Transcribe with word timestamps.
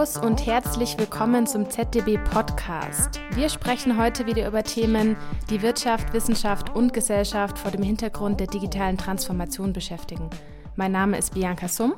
Servus 0.00 0.16
und 0.16 0.46
herzlich 0.46 0.96
willkommen 0.96 1.46
zum 1.46 1.68
ZDB 1.68 2.16
Podcast. 2.16 3.20
Wir 3.34 3.50
sprechen 3.50 3.98
heute 3.98 4.24
wieder 4.24 4.48
über 4.48 4.62
Themen, 4.62 5.14
die 5.50 5.60
Wirtschaft, 5.60 6.14
Wissenschaft 6.14 6.74
und 6.74 6.94
Gesellschaft 6.94 7.58
vor 7.58 7.70
dem 7.70 7.82
Hintergrund 7.82 8.40
der 8.40 8.46
digitalen 8.46 8.96
Transformation 8.96 9.74
beschäftigen. 9.74 10.30
Mein 10.74 10.92
Name 10.92 11.18
ist 11.18 11.34
Bianca 11.34 11.68
Summ. 11.68 11.92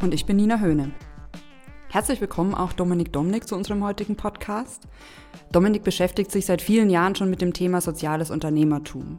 Und 0.00 0.14
ich 0.14 0.26
bin 0.26 0.36
Nina 0.36 0.60
Höhne. 0.60 0.92
Herzlich 1.90 2.20
willkommen 2.20 2.54
auch 2.54 2.72
Dominik 2.72 3.12
Domnik 3.12 3.48
zu 3.48 3.56
unserem 3.56 3.82
heutigen 3.82 4.14
Podcast. 4.14 4.86
Dominik 5.50 5.82
beschäftigt 5.82 6.30
sich 6.30 6.46
seit 6.46 6.62
vielen 6.62 6.88
Jahren 6.88 7.16
schon 7.16 7.30
mit 7.30 7.40
dem 7.40 7.52
Thema 7.52 7.80
soziales 7.80 8.30
Unternehmertum. 8.30 9.18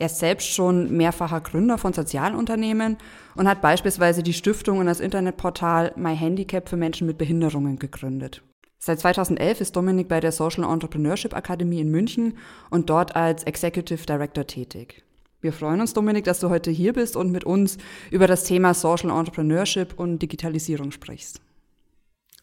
Er 0.00 0.06
ist 0.06 0.18
selbst 0.18 0.48
schon 0.48 0.96
mehrfacher 0.96 1.42
Gründer 1.42 1.76
von 1.76 1.92
Sozialunternehmen 1.92 2.96
und 3.36 3.46
hat 3.46 3.60
beispielsweise 3.60 4.22
die 4.22 4.32
Stiftung 4.32 4.78
und 4.78 4.86
das 4.86 4.98
Internetportal 4.98 5.92
My 5.94 6.16
Handicap 6.16 6.70
für 6.70 6.78
Menschen 6.78 7.06
mit 7.06 7.18
Behinderungen 7.18 7.78
gegründet. 7.78 8.42
Seit 8.78 8.98
2011 8.98 9.60
ist 9.60 9.76
Dominik 9.76 10.08
bei 10.08 10.20
der 10.20 10.32
Social 10.32 10.64
Entrepreneurship 10.64 11.36
Akademie 11.36 11.82
in 11.82 11.90
München 11.90 12.38
und 12.70 12.88
dort 12.88 13.14
als 13.14 13.44
Executive 13.44 14.06
Director 14.06 14.46
tätig. 14.46 15.04
Wir 15.42 15.52
freuen 15.52 15.82
uns, 15.82 15.92
Dominik, 15.92 16.24
dass 16.24 16.40
du 16.40 16.48
heute 16.48 16.70
hier 16.70 16.94
bist 16.94 17.14
und 17.14 17.30
mit 17.30 17.44
uns 17.44 17.76
über 18.10 18.26
das 18.26 18.44
Thema 18.44 18.72
Social 18.72 19.10
Entrepreneurship 19.10 19.98
und 19.98 20.20
Digitalisierung 20.20 20.92
sprichst. 20.92 21.42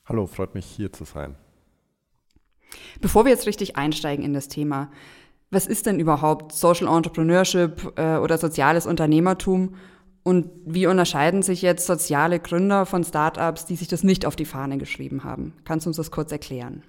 Hallo, 0.06 0.28
freut 0.28 0.54
mich 0.54 0.68
hier 0.68 0.94
zu 0.94 1.06
sein. 1.06 1.36
Bevor 3.02 3.26
wir 3.26 3.32
jetzt 3.32 3.48
richtig 3.48 3.78
einsteigen 3.78 4.24
in 4.24 4.34
das 4.34 4.48
Thema, 4.48 4.92
was 5.50 5.68
ist 5.68 5.86
denn 5.86 6.00
überhaupt 6.00 6.52
Social 6.52 6.88
Entrepreneurship 6.88 7.94
äh, 7.96 8.18
oder 8.18 8.38
soziales 8.38 8.86
Unternehmertum? 8.86 9.76
Und 10.24 10.50
wie 10.66 10.88
unterscheiden 10.88 11.42
sich 11.42 11.62
jetzt 11.62 11.86
soziale 11.86 12.40
Gründer 12.40 12.86
von 12.86 13.04
Startups, 13.04 13.66
die 13.66 13.78
sich 13.78 13.88
das 13.88 14.04
nicht 14.04 14.26
auf 14.26 14.36
die 14.36 14.46
Fahne 14.46 14.78
geschrieben 14.78 15.24
haben? 15.24 15.54
Kannst 15.64 15.86
du 15.86 15.90
uns 15.90 15.98
das 15.98 16.12
kurz 16.12 16.32
erklären? 16.34 16.84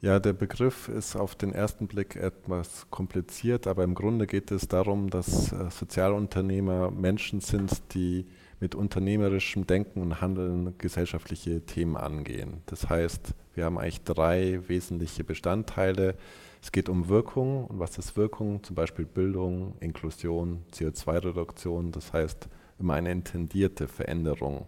Ja, 0.00 0.18
der 0.18 0.32
Begriff 0.32 0.88
ist 0.88 1.16
auf 1.16 1.34
den 1.34 1.52
ersten 1.52 1.86
Blick 1.86 2.16
etwas 2.16 2.90
kompliziert, 2.90 3.66
aber 3.66 3.84
im 3.84 3.94
Grunde 3.94 4.26
geht 4.26 4.50
es 4.50 4.68
darum, 4.68 5.08
dass 5.08 5.52
äh, 5.52 5.70
Sozialunternehmer 5.70 6.90
Menschen 6.90 7.40
sind, 7.40 7.94
die 7.94 8.26
mit 8.60 8.74
unternehmerischem 8.74 9.66
Denken 9.66 10.02
und 10.02 10.20
Handeln 10.20 10.74
gesellschaftliche 10.78 11.64
Themen 11.64 11.96
angehen. 11.96 12.62
Das 12.66 12.88
heißt, 12.88 13.34
wir 13.54 13.64
haben 13.64 13.78
eigentlich 13.78 14.02
drei 14.02 14.60
wesentliche 14.68 15.24
Bestandteile. 15.24 16.16
Es 16.64 16.72
geht 16.72 16.88
um 16.88 17.10
Wirkung. 17.10 17.66
Und 17.66 17.78
was 17.78 17.98
ist 17.98 18.16
Wirkung? 18.16 18.62
Zum 18.62 18.74
Beispiel 18.74 19.04
Bildung, 19.04 19.76
Inklusion, 19.80 20.64
CO2-Reduktion. 20.72 21.92
Das 21.92 22.14
heißt, 22.14 22.48
immer 22.78 22.94
eine 22.94 23.12
intendierte 23.12 23.86
Veränderung. 23.86 24.66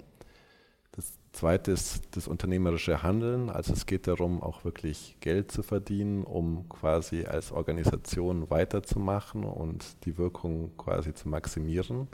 Das 0.93 1.19
zweite 1.33 1.73
ist 1.73 2.03
das 2.11 2.29
unternehmerische 2.29 3.03
Handeln. 3.03 3.49
Also 3.49 3.73
es 3.73 3.87
geht 3.87 4.07
darum, 4.09 4.43
auch 4.43 4.63
wirklich 4.63 5.17
Geld 5.21 5.51
zu 5.51 5.63
verdienen, 5.63 6.23
um 6.25 6.69
quasi 6.69 7.25
als 7.25 7.51
Organisation 7.51 8.51
weiterzumachen 8.51 9.45
und 9.45 10.05
die 10.05 10.19
Wirkung 10.19 10.77
quasi 10.77 11.15
zu 11.15 11.31
maximieren. 11.31 12.09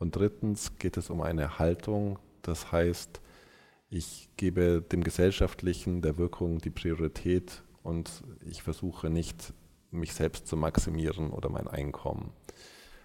Und 0.00 0.16
drittens 0.16 0.78
geht 0.80 0.96
es 0.96 1.10
um 1.10 1.20
eine 1.20 1.60
Haltung. 1.60 2.18
Das 2.42 2.72
heißt, 2.72 3.20
ich 3.88 4.30
gebe 4.36 4.82
dem 4.82 5.04
Gesellschaftlichen, 5.04 6.02
der 6.02 6.18
Wirkung 6.18 6.58
die 6.58 6.70
Priorität 6.70 7.62
und 7.82 8.22
ich 8.48 8.62
versuche 8.62 9.10
nicht, 9.10 9.52
mich 9.90 10.14
selbst 10.14 10.46
zu 10.46 10.56
maximieren 10.56 11.30
oder 11.30 11.48
mein 11.48 11.68
Einkommen. 11.68 12.32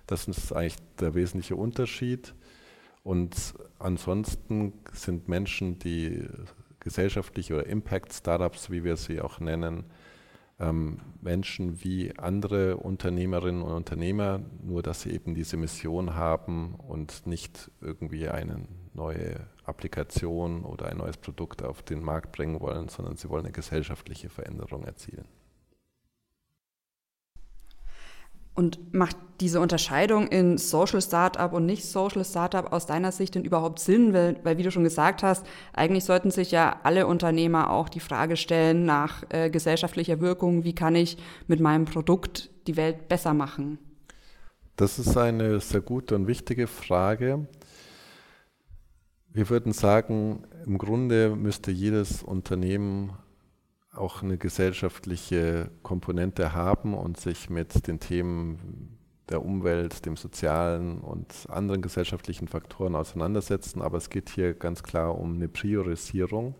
Das 0.06 0.28
ist 0.28 0.54
eigentlich 0.54 0.78
der 1.00 1.16
wesentliche 1.16 1.56
Unterschied. 1.56 2.34
Und 3.04 3.56
ansonsten 3.80 4.74
sind 4.94 5.28
Menschen, 5.28 5.80
die 5.80 6.26
gesellschaftliche 6.80 7.56
oder 7.56 7.68
Impact-Startups, 7.68 8.70
wie 8.70 8.84
wir 8.84 8.96
sie 8.96 9.22
auch 9.22 9.40
nennen, 9.40 9.86
ähm, 10.60 11.00
Menschen 11.22 11.84
wie 11.84 12.18
andere 12.18 12.78
Unternehmerinnen 12.78 13.62
und 13.62 13.74
Unternehmer, 13.74 14.42
nur 14.64 14.82
dass 14.82 15.02
sie 15.02 15.12
eben 15.12 15.36
diese 15.36 15.58
Mission 15.58 16.16
haben 16.16 16.76
und 16.76 17.28
nicht 17.28 17.70
irgendwie 17.82 18.28
eine 18.30 18.68
neue 18.98 19.48
Applikation 19.64 20.64
oder 20.66 20.88
ein 20.88 20.98
neues 20.98 21.18
Produkt 21.18 21.64
auf 21.64 21.84
den 21.84 22.04
Markt 22.04 22.32
bringen 22.34 22.60
wollen, 22.60 22.90
sondern 22.90 23.16
sie 23.16 23.30
wollen 23.30 23.46
eine 23.46 23.54
gesellschaftliche 23.54 24.30
Veränderung 24.30 24.84
erzielen. 24.84 25.26
Und 28.58 28.92
macht 28.92 29.16
diese 29.40 29.60
Unterscheidung 29.60 30.28
in 30.30 30.58
Social 30.58 31.00
Startup 31.00 31.54
und 31.54 31.68
nicht 31.68 31.86
Social 31.86 32.26
Startup 32.26 32.74
aus 32.74 32.88
deiner 32.88 33.12
Sicht 33.12 33.36
denn 33.36 33.44
überhaupt 33.44 33.78
Sinn? 33.78 34.14
Weil, 34.14 34.40
weil 34.44 34.58
wie 34.58 34.64
du 34.64 34.72
schon 34.72 34.84
gesagt 34.84 35.22
hast, 35.22 35.46
eigentlich 35.74 36.06
sollten 36.06 36.32
sich 36.32 36.50
ja 36.50 36.80
alle 36.82 37.06
Unternehmer 37.06 37.70
auch 37.70 37.88
die 37.88 38.00
Frage 38.00 38.36
stellen 38.36 38.84
nach 38.84 39.24
äh, 39.30 39.52
gesellschaftlicher 39.52 40.22
Wirkung, 40.22 40.64
wie 40.64 40.74
kann 40.74 40.96
ich 40.96 41.20
mit 41.46 41.60
meinem 41.60 41.86
Produkt 41.86 42.50
die 42.66 42.78
Welt 42.78 43.08
besser 43.08 43.36
machen? 43.36 43.78
Das 44.76 44.98
ist 44.98 45.16
eine 45.16 45.60
sehr 45.60 45.82
gute 45.82 46.16
und 46.16 46.26
wichtige 46.26 46.66
Frage. 46.66 47.48
Wir 49.38 49.52
würden 49.52 49.72
sagen, 49.72 50.46
im 50.66 50.80
Grunde 50.80 51.36
müsste 51.36 51.70
jedes 51.70 52.24
Unternehmen 52.24 53.14
auch 53.94 54.24
eine 54.24 54.40
gesellschaftliche 54.40 55.70
Komponente 55.84 56.54
haben 56.54 56.96
und 56.96 57.20
sich 57.20 57.48
mit 57.48 57.86
den 57.88 58.00
Themen 58.00 58.98
der 59.30 59.46
Umwelt, 59.46 60.08
dem 60.08 60.18
sozialen 60.18 61.02
und 61.02 61.46
anderen 61.50 61.84
gesellschaftlichen 61.84 62.48
Faktoren 62.48 62.96
auseinandersetzen. 62.96 63.84
Aber 63.84 64.00
es 64.00 64.10
geht 64.10 64.30
hier 64.30 64.56
ganz 64.56 64.82
klar 64.82 65.16
um 65.16 65.36
eine 65.36 65.50
Priorisierung, 65.50 66.56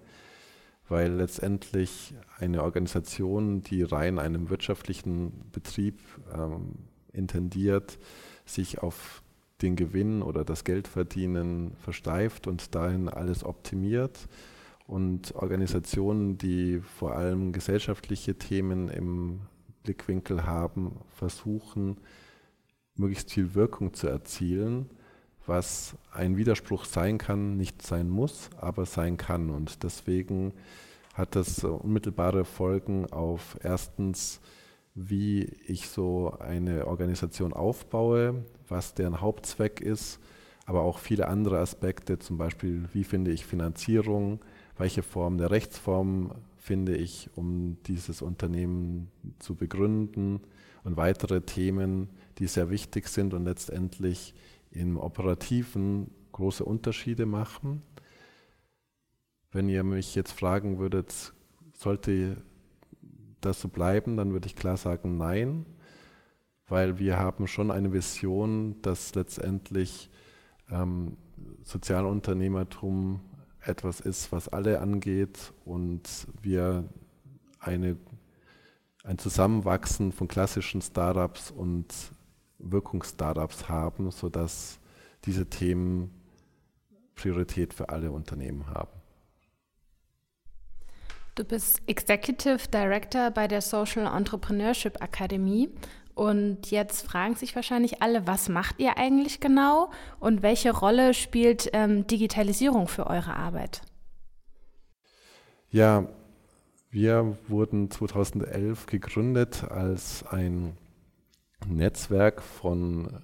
weil 0.88 1.14
letztendlich 1.14 2.14
eine 2.38 2.62
Organisation, 2.62 3.64
die 3.64 3.82
rein 3.82 4.20
einem 4.20 4.52
wirtschaftlichen 4.52 5.50
Betrieb 5.52 6.00
ähm, 6.32 6.76
intendiert, 7.12 7.98
sich 8.46 8.84
auf 8.84 9.24
den 9.62 9.76
Gewinn 9.76 10.22
oder 10.22 10.44
das 10.44 10.64
Geldverdienen 10.64 11.76
versteift 11.78 12.48
und 12.48 12.76
dahin 12.76 13.10
alles 13.10 13.44
optimiert 13.44 14.28
und 14.88 15.36
Organisationen, 15.36 16.38
die 16.38 16.80
vor 16.80 17.16
allem 17.16 17.52
gesellschaftliche 17.52 18.36
Themen 18.36 18.88
im 18.88 19.42
Blickwinkel 19.84 20.46
haben, 20.46 21.00
versuchen, 21.10 21.98
möglichst 22.96 23.32
viel 23.32 23.54
Wirkung 23.54 23.94
zu 23.94 24.08
erzielen, 24.08 24.90
was 25.46 25.96
ein 26.12 26.38
Widerspruch 26.38 26.86
sein 26.86 27.18
kann, 27.18 27.58
nicht 27.58 27.82
sein 27.82 28.10
muss, 28.10 28.50
aber 28.58 28.86
sein 28.86 29.18
kann. 29.18 29.50
Und 29.50 29.84
deswegen 29.84 30.54
hat 31.14 31.36
das 31.36 31.64
unmittelbare 31.64 32.46
Folgen 32.46 33.12
auf 33.12 33.58
erstens, 33.64 34.40
wie 35.00 35.44
ich 35.68 35.90
so 35.90 36.36
eine 36.40 36.88
Organisation 36.88 37.54
aufbaue, 37.54 38.44
was 38.68 38.96
deren 38.96 39.22
Hauptzweck 39.22 39.80
ist, 39.80 40.20
aber 40.66 40.82
auch 40.82 40.98
viele 40.98 41.28
andere 41.28 41.60
Aspekte, 41.60 42.18
zum 42.18 42.40
Beispiel, 42.40 42.90
wie 42.94 43.04
finde 43.04 43.32
ich 43.32 43.46
Finanzierung, 43.46 44.40
welche 44.76 45.04
Form 45.04 45.38
der 45.38 45.52
Rechtsform 45.52 46.32
finde 46.58 46.96
ich, 46.96 47.30
um 47.36 47.78
dieses 47.86 48.24
Unternehmen 48.24 49.12
zu 49.38 49.54
begründen 49.54 50.42
und 50.84 50.98
weitere 50.98 51.42
Themen, 51.42 52.10
die 52.40 52.48
sehr 52.48 52.72
wichtig 52.72 53.08
sind 53.08 53.36
und 53.36 53.46
letztendlich 53.46 54.34
im 54.72 54.98
operativen 54.98 56.10
große 56.32 56.66
Unterschiede 56.66 57.28
machen. 57.28 57.84
Wenn 59.52 59.70
ihr 59.70 59.84
mich 59.84 60.16
jetzt 60.16 60.32
fragen 60.32 60.80
würdet, 60.80 61.34
sollte 61.74 62.38
das 63.42 63.62
so 63.62 63.68
bleiben, 63.68 64.18
dann 64.18 64.34
würde 64.34 64.48
ich 64.48 64.56
klar 64.56 64.78
sagen, 64.78 65.18
nein, 65.18 65.66
weil 66.68 67.00
wir 67.00 67.18
haben 67.18 67.48
schon 67.48 67.72
eine 67.72 67.94
Vision, 67.94 68.82
dass 68.82 69.16
letztendlich 69.16 70.10
ähm, 70.70 71.18
Sozialunternehmertum 71.64 73.22
etwas 73.62 74.00
ist, 74.00 74.32
was 74.32 74.48
alle 74.48 74.80
angeht 74.80 75.54
und 75.66 76.28
wir 76.42 76.88
eine, 77.60 77.98
ein 79.04 79.18
Zusammenwachsen 79.18 80.12
von 80.12 80.28
klassischen 80.28 80.82
Startups 80.82 81.52
und 81.52 81.94
Wirkungsstartups 82.60 83.70
haben, 83.70 84.12
sodass 84.12 84.80
diese 85.26 85.48
Themen 85.48 86.12
Priorität 87.16 87.74
für 87.74 87.90
alle 87.90 88.12
Unternehmen 88.12 88.68
haben. 88.68 88.97
Du 91.38 91.44
bist 91.44 91.84
Executive 91.86 92.68
Director 92.74 93.30
bei 93.30 93.48
der 93.48 93.62
Social 93.62 94.08
Entrepreneurship 94.08 95.04
Akademie 95.04 95.70
und 96.16 96.72
jetzt 96.72 97.06
fragen 97.06 97.36
sich 97.36 97.56
wahrscheinlich 97.56 98.02
alle, 98.02 98.26
was 98.26 98.50
macht 98.50 98.80
ihr 98.80 98.98
eigentlich 98.98 99.40
genau 99.40 99.92
und 100.20 100.42
welche 100.42 100.76
Rolle 100.76 101.14
spielt 101.14 101.70
ähm, 101.74 102.08
Digitalisierung 102.08 102.88
für 102.88 103.06
eure 103.06 103.36
Arbeit? 103.36 103.84
Ja, 105.70 106.08
wir 106.90 107.38
wurden 107.48 107.92
2011 107.92 108.88
gegründet 108.88 109.64
als 109.64 110.26
ein 110.26 110.76
Netzwerk 111.68 112.42
von 112.42 113.22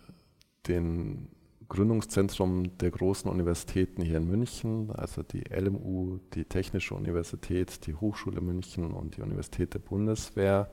den 0.68 1.30
Gründungszentrum 1.74 2.78
der 2.78 2.92
großen 2.92 3.32
Universitäten 3.32 4.04
hier 4.04 4.18
in 4.18 4.30
München, 4.30 4.92
also 4.92 5.24
die 5.24 5.44
LMU, 5.52 6.20
die 6.36 6.46
Technische 6.46 6.94
Universität, 6.94 7.88
die 7.88 7.96
Hochschule 7.96 8.42
München 8.42 8.92
und 8.92 9.18
die 9.18 9.24
Universität 9.24 9.74
der 9.74 9.80
Bundeswehr, 9.80 10.70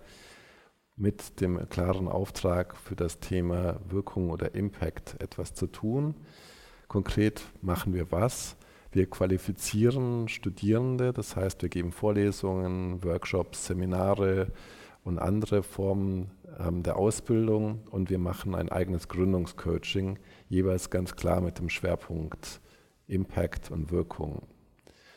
mit 0.96 1.40
dem 1.40 1.66
klaren 1.70 2.06
Auftrag 2.06 2.76
für 2.76 2.96
das 2.96 3.18
Thema 3.18 3.80
Wirkung 3.88 4.28
oder 4.28 4.54
Impact 4.54 5.16
etwas 5.22 5.54
zu 5.54 5.68
tun. 5.68 6.16
Konkret 6.86 7.40
machen 7.62 7.94
wir 7.94 8.12
was? 8.12 8.56
Wir 8.92 9.08
qualifizieren 9.08 10.28
Studierende, 10.28 11.14
das 11.14 11.34
heißt, 11.34 11.62
wir 11.62 11.70
geben 11.70 11.92
Vorlesungen, 11.92 13.02
Workshops, 13.02 13.64
Seminare 13.64 14.52
und 15.02 15.18
andere 15.18 15.62
Formen 15.62 16.30
ähm, 16.58 16.82
der 16.82 16.96
Ausbildung 16.96 17.80
und 17.90 18.10
wir 18.10 18.18
machen 18.18 18.54
ein 18.54 18.68
eigenes 18.68 19.08
Gründungscoaching, 19.08 20.18
jeweils 20.50 20.90
ganz 20.90 21.16
klar 21.16 21.40
mit 21.40 21.58
dem 21.58 21.70
Schwerpunkt 21.70 22.60
Impact 23.06 23.70
und 23.70 23.90
Wirkung. 23.90 24.42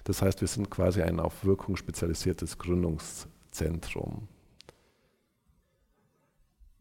Das 0.06 0.22
heißt, 0.22 0.40
wir 0.40 0.48
sind 0.48 0.70
quasi 0.70 1.02
ein 1.02 1.20
auf 1.20 1.44
Wirkung 1.44 1.76
spezialisiertes 1.76 2.58
Gründungszentrum. 2.58 4.28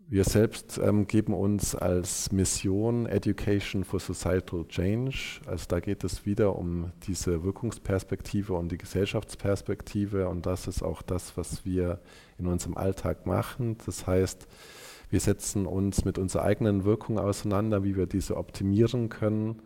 Wir 0.08 0.24
selbst 0.24 0.78
ähm, 0.82 1.06
geben 1.06 1.32
uns 1.32 1.74
als 1.74 2.32
Mission 2.32 3.06
Education 3.06 3.82
for 3.82 3.98
Societal 3.98 4.66
Change. 4.68 5.40
Also 5.46 5.64
da 5.68 5.80
geht 5.80 6.04
es 6.04 6.26
wieder 6.26 6.56
um 6.56 6.92
diese 7.06 7.42
Wirkungsperspektive 7.44 8.52
und 8.52 8.70
die 8.70 8.76
Gesellschaftsperspektive 8.76 10.28
und 10.28 10.44
das 10.44 10.66
ist 10.66 10.82
auch 10.82 11.00
das, 11.00 11.38
was 11.38 11.64
wir 11.64 11.98
in 12.36 12.46
unserem 12.46 12.76
Alltag 12.76 13.24
machen. 13.24 13.78
Das 13.86 14.06
heißt, 14.06 14.46
wir 15.12 15.20
setzen 15.20 15.66
uns 15.66 16.04
mit 16.04 16.18
unserer 16.18 16.42
eigenen 16.42 16.84
Wirkung 16.84 17.20
auseinander, 17.20 17.84
wie 17.84 17.96
wir 17.96 18.06
diese 18.06 18.36
optimieren 18.36 19.10
können 19.10 19.62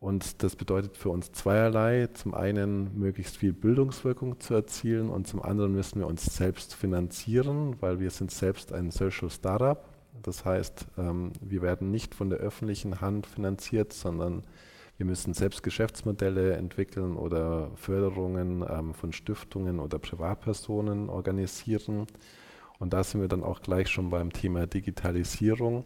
und 0.00 0.42
das 0.42 0.56
bedeutet 0.56 0.96
für 0.96 1.10
uns 1.10 1.30
zweierlei. 1.30 2.08
Zum 2.14 2.32
einen 2.32 2.98
möglichst 2.98 3.36
viel 3.36 3.52
Bildungswirkung 3.52 4.40
zu 4.40 4.54
erzielen 4.54 5.10
und 5.10 5.28
zum 5.28 5.42
anderen 5.42 5.72
müssen 5.72 6.00
wir 6.00 6.06
uns 6.06 6.24
selbst 6.24 6.74
finanzieren, 6.74 7.76
weil 7.80 8.00
wir 8.00 8.10
sind 8.10 8.30
selbst 8.30 8.72
ein 8.72 8.90
Social 8.90 9.28
Startup. 9.28 9.84
Das 10.22 10.46
heißt, 10.46 10.86
ähm, 10.96 11.32
wir 11.42 11.60
werden 11.60 11.90
nicht 11.90 12.14
von 12.14 12.30
der 12.30 12.38
öffentlichen 12.38 13.02
Hand 13.02 13.26
finanziert, 13.26 13.92
sondern 13.92 14.42
wir 14.96 15.04
müssen 15.04 15.34
selbst 15.34 15.62
Geschäftsmodelle 15.62 16.54
entwickeln 16.54 17.16
oder 17.16 17.70
Förderungen 17.76 18.64
ähm, 18.68 18.94
von 18.94 19.12
Stiftungen 19.12 19.80
oder 19.80 19.98
Privatpersonen 19.98 21.10
organisieren. 21.10 22.06
Und 22.80 22.92
da 22.92 23.04
sind 23.04 23.20
wir 23.20 23.28
dann 23.28 23.44
auch 23.44 23.62
gleich 23.62 23.88
schon 23.88 24.10
beim 24.10 24.32
Thema 24.32 24.66
Digitalisierung, 24.66 25.84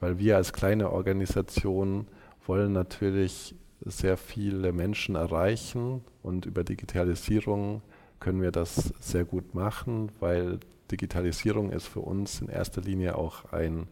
weil 0.00 0.18
wir 0.18 0.36
als 0.36 0.52
kleine 0.52 0.90
Organisation 0.90 2.08
wollen 2.46 2.72
natürlich 2.72 3.54
sehr 3.84 4.16
viele 4.16 4.72
Menschen 4.72 5.14
erreichen 5.14 6.02
und 6.22 6.46
über 6.46 6.64
Digitalisierung 6.64 7.82
können 8.18 8.40
wir 8.40 8.50
das 8.50 8.92
sehr 9.00 9.24
gut 9.24 9.54
machen, 9.54 10.10
weil 10.20 10.58
Digitalisierung 10.90 11.70
ist 11.70 11.86
für 11.86 12.00
uns 12.00 12.40
in 12.40 12.48
erster 12.48 12.80
Linie 12.80 13.16
auch 13.16 13.52
ein 13.52 13.86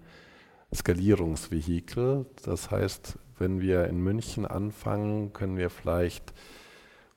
Skalierungsvehikel. 0.75 2.27
Das 2.45 2.71
heißt, 2.71 3.19
wenn 3.39 3.61
wir 3.61 3.87
in 3.87 4.01
München 4.01 4.47
anfangen, 4.47 5.33
können 5.33 5.57
wir 5.57 5.69
vielleicht 5.69 6.33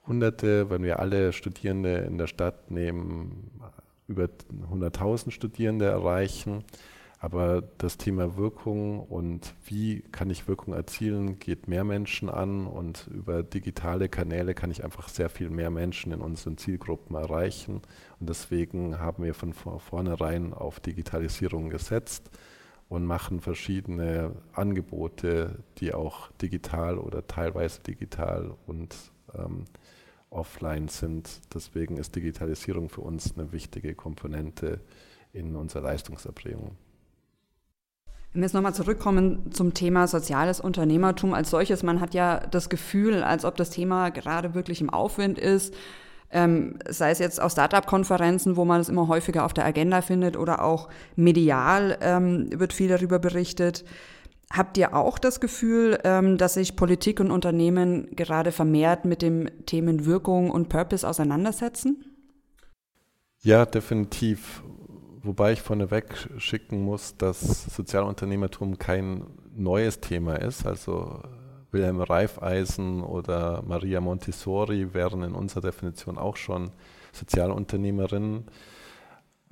Hunderte, 0.07 0.69
wenn 0.69 0.83
wir 0.83 0.99
alle 0.99 1.31
Studierende 1.31 1.97
in 1.99 2.17
der 2.17 2.27
Stadt 2.27 2.71
nehmen, 2.71 3.51
über 4.07 4.29
100.000 4.71 5.31
Studierende 5.31 5.85
erreichen. 5.85 6.63
Aber 7.23 7.63
das 7.77 7.97
Thema 7.97 8.35
Wirkung 8.35 8.99
und 8.99 9.53
wie 9.65 10.01
kann 10.11 10.29
ich 10.29 10.49
Wirkung 10.49 10.73
erzielen, 10.73 11.39
geht 11.39 11.69
mehr 11.69 11.85
Menschen 11.85 12.29
an 12.29 12.67
und 12.67 13.07
über 13.13 13.43
digitale 13.43 14.09
Kanäle 14.09 14.53
kann 14.53 14.71
ich 14.71 14.83
einfach 14.83 15.07
sehr 15.07 15.29
viel 15.29 15.49
mehr 15.49 15.69
Menschen 15.69 16.11
in 16.11 16.19
unseren 16.19 16.57
Zielgruppen 16.57 17.15
erreichen. 17.15 17.75
Und 18.19 18.27
deswegen 18.27 18.99
haben 18.99 19.23
wir 19.23 19.33
von 19.33 19.53
vornherein 19.53 20.53
auf 20.53 20.81
Digitalisierung 20.81 21.69
gesetzt 21.69 22.29
und 22.89 23.05
machen 23.05 23.39
verschiedene 23.39 24.35
Angebote, 24.51 25.63
die 25.77 25.93
auch 25.93 26.29
digital 26.33 26.97
oder 26.97 27.25
teilweise 27.25 27.81
digital 27.83 28.53
und 28.67 28.95
ähm, 29.33 29.63
offline 30.33 30.87
sind. 30.87 31.29
Deswegen 31.53 31.97
ist 31.97 32.15
Digitalisierung 32.15 32.89
für 32.89 33.01
uns 33.01 33.37
eine 33.37 33.51
wichtige 33.51 33.95
Komponente 33.95 34.79
in 35.31 35.55
unserer 35.55 35.83
Leistungserbringung. 35.83 36.71
Wenn 38.33 38.41
wir 38.41 38.45
jetzt 38.47 38.53
nochmal 38.53 38.73
zurückkommen 38.73 39.51
zum 39.51 39.75
Thema 39.75 40.07
soziales 40.07 40.59
Unternehmertum 40.59 41.35
als 41.35 41.51
solches, 41.51 41.83
man 41.83 42.01
hat 42.01 42.15
ja 42.15 42.39
das 42.39 42.67
Gefühl, 42.69 43.23
als 43.23 43.45
ob 43.45 43.55
das 43.57 43.69
Thema 43.69 44.09
gerade 44.09 44.55
wirklich 44.55 44.81
im 44.81 44.89
Aufwind 44.89 45.37
ist, 45.37 45.75
ähm, 46.31 46.79
sei 46.89 47.11
es 47.11 47.19
jetzt 47.19 47.39
auf 47.39 47.51
Startup-Konferenzen, 47.51 48.57
wo 48.57 48.65
man 48.65 48.81
es 48.81 48.89
immer 48.89 49.07
häufiger 49.07 49.45
auf 49.45 49.53
der 49.53 49.65
Agenda 49.65 50.01
findet 50.01 50.35
oder 50.35 50.63
auch 50.63 50.89
medial 51.15 51.99
ähm, 52.01 52.49
wird 52.59 52.73
viel 52.73 52.87
darüber 52.87 53.19
berichtet. 53.19 53.85
Habt 54.53 54.77
ihr 54.77 54.93
auch 54.93 55.17
das 55.17 55.39
Gefühl, 55.39 55.97
ähm, 56.03 56.37
dass 56.37 56.53
sich 56.53 56.75
Politik 56.75 57.19
und 57.19 57.31
Unternehmen 57.31 58.15
gerade 58.15 58.51
vermehrt 58.51 59.03
mit 59.03 59.23
dem 59.23 59.49
Themen 59.65 60.05
Wirkung 60.05 60.51
und 60.51 60.69
Purpose 60.69 61.07
auseinandersetzen? 61.09 62.05
Ja, 63.41 63.65
definitiv. 63.65 64.61
Wobei 65.23 65.53
ich 65.53 65.61
vorneweg 65.63 66.29
schicken 66.37 66.83
muss, 66.83 67.17
dass 67.17 67.63
Sozialunternehmertum 67.75 68.77
kein 68.77 69.25
neues 69.55 70.01
Thema 70.01 70.35
ist. 70.35 70.67
Also 70.67 71.23
Wilhelm 71.71 71.99
Reifeisen 71.99 73.01
oder 73.01 73.63
Maria 73.65 74.01
Montessori 74.01 74.93
wären 74.93 75.23
in 75.23 75.33
unserer 75.33 75.61
Definition 75.61 76.19
auch 76.19 76.37
schon 76.37 76.69
Sozialunternehmerinnen. 77.11 78.43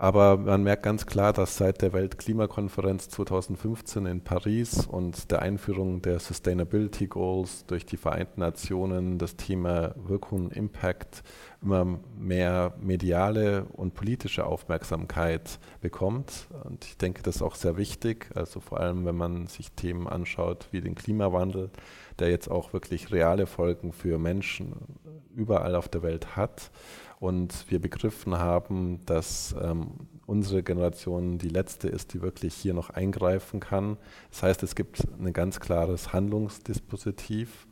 Aber 0.02 0.36
man 0.36 0.64
merkt 0.64 0.82
ganz 0.82 1.06
klar, 1.06 1.32
dass 1.32 1.58
seit 1.58 1.84
der 1.84 1.94
Weltklimakonferenz 1.94 3.10
2015 3.10 4.08
in 4.08 4.22
Paris 4.22 4.88
und 4.88 5.30
der 5.30 5.44
Einführung 5.44 6.02
der 6.02 6.18
Sustainability 6.18 7.06
Goals 7.06 7.68
durch 7.68 7.86
die 7.86 7.98
Vereinten 7.98 8.40
Nationen 8.40 9.20
das 9.20 9.36
Thema 9.36 9.94
Wirkung 10.04 10.50
Impact 10.50 11.22
immer 11.62 12.00
mehr 12.18 12.74
mediale 12.82 13.66
und 13.74 13.94
politische 13.94 14.48
Aufmerksamkeit 14.48 15.60
bekommt. 15.82 16.48
Und 16.64 16.84
ich 16.86 16.98
denke, 16.98 17.22
das 17.22 17.36
ist 17.36 17.42
auch 17.44 17.54
sehr 17.54 17.78
wichtig, 17.78 18.32
also 18.34 18.60
vor 18.60 18.80
allem, 18.80 19.06
wenn 19.06 19.18
man 19.18 19.46
sich 19.46 19.72
Themen 19.74 20.08
anschaut 20.08 20.68
wie 20.72 20.82
den 20.82 20.96
Klimawandel, 20.96 21.70
der 22.18 22.32
jetzt 22.32 22.50
auch 22.50 22.74
wirklich 22.74 23.12
reale 23.12 23.46
Folgen 23.46 23.94
für 23.94 24.18
Menschen 24.18 24.74
überall 25.36 25.76
auf 25.76 25.90
der 25.90 26.02
Welt 26.02 26.36
hat 26.36 26.72
und 27.22 27.70
wir 27.70 27.80
begriffen 27.80 28.40
haben, 28.40 29.06
dass 29.06 29.56
ähm, 29.62 29.92
unsere 30.26 30.64
Generation 30.64 31.38
die 31.38 31.50
letzte 31.50 31.88
ist, 31.88 32.16
die 32.16 32.22
wirklich 32.24 32.56
hier 32.56 32.74
noch 32.74 32.90
eingreifen 32.90 33.60
kann. 33.60 33.98
Das 34.32 34.42
heißt, 34.42 34.64
es 34.64 34.74
gibt 34.74 35.04
ein 35.20 35.32
ganz 35.32 35.60
klares 35.60 36.14
Handlungsdispositiv. 36.14 37.68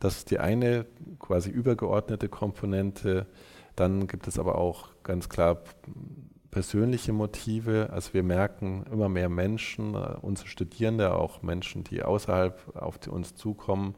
Das 0.00 0.16
ist 0.16 0.32
die 0.32 0.40
eine 0.40 0.84
quasi 1.20 1.48
übergeordnete 1.48 2.28
Komponente. 2.28 3.26
Dann 3.76 4.08
gibt 4.08 4.26
es 4.26 4.36
aber 4.36 4.58
auch 4.58 4.88
ganz 5.04 5.28
klar 5.28 5.62
persönliche 6.50 7.12
Motive. 7.12 7.90
Also 7.92 8.14
wir 8.14 8.24
merken 8.24 8.84
immer 8.90 9.08
mehr 9.08 9.28
Menschen, 9.28 9.94
äh, 9.94 10.16
unsere 10.22 10.48
Studierende, 10.48 11.14
auch 11.14 11.40
Menschen, 11.40 11.84
die 11.84 12.02
außerhalb 12.02 12.76
auf 12.76 12.98
uns 13.06 13.36
zukommen, 13.36 13.94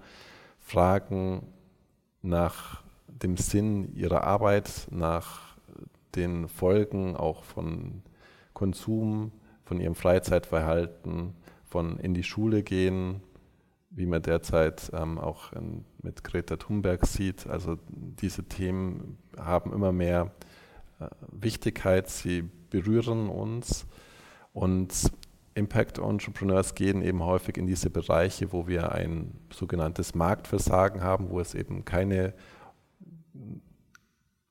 fragen 0.59 1.47
nach 2.21 2.83
dem 3.09 3.37
Sinn 3.37 3.95
ihrer 3.95 4.25
Arbeit, 4.25 4.87
nach 4.91 5.57
den 6.15 6.49
Folgen 6.49 7.17
auch 7.17 7.45
von 7.45 8.03
Konsum, 8.55 9.33
von 9.65 9.81
ihrem 9.81 9.95
Freizeitverhalten, 9.95 11.35
von 11.65 11.99
in 11.99 12.15
die 12.15 12.23
Schule 12.23 12.63
gehen, 12.63 13.21
wie 13.91 14.07
man 14.07 14.23
derzeit 14.23 14.91
ähm, 14.95 15.19
auch 15.19 15.53
in, 15.53 15.85
mit 16.03 16.25
Greta 16.25 16.57
Thunberg 16.57 17.07
sieht. 17.07 17.47
Also 17.47 17.79
diese 17.89 18.45
Themen 18.45 19.19
haben 19.37 19.73
immer 19.73 19.93
mehr 19.93 20.33
äh, 21.01 21.07
Wichtigkeit, 21.31 22.09
sie 22.09 22.49
berühren 22.71 23.29
uns 23.29 23.87
und 24.53 25.11
Impact 25.55 25.99
Entrepreneurs 25.99 26.75
gehen 26.75 27.03
eben 27.03 27.23
häufig 27.25 27.57
in 27.57 27.67
diese 27.67 27.91
Bereiche, 27.91 28.53
wo 28.53 28.69
wir 28.69 28.93
ein 28.93 29.33
sogenanntes 29.53 30.15
Marktversagen 30.15 31.03
haben, 31.03 31.31
wo 31.31 31.41
es 31.41 31.55
eben 31.55 31.85
keine 31.85 32.33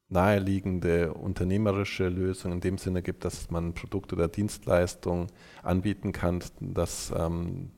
naheliegende 0.10 1.13
unternehmerische 1.13 2.08
Lösung 2.08 2.53
in 2.53 2.62
dem 2.62 2.77
Sinne 2.77 3.01
gibt, 3.01 3.25
dass 3.25 3.51
man 3.51 3.70
ein 3.70 3.74
Produkt 3.74 4.13
oder 4.13 4.27
Dienstleistung 4.27 5.27
anbieten 5.63 6.13
kann, 6.13 6.41
dass 6.62 7.13
ähm, 7.15 7.72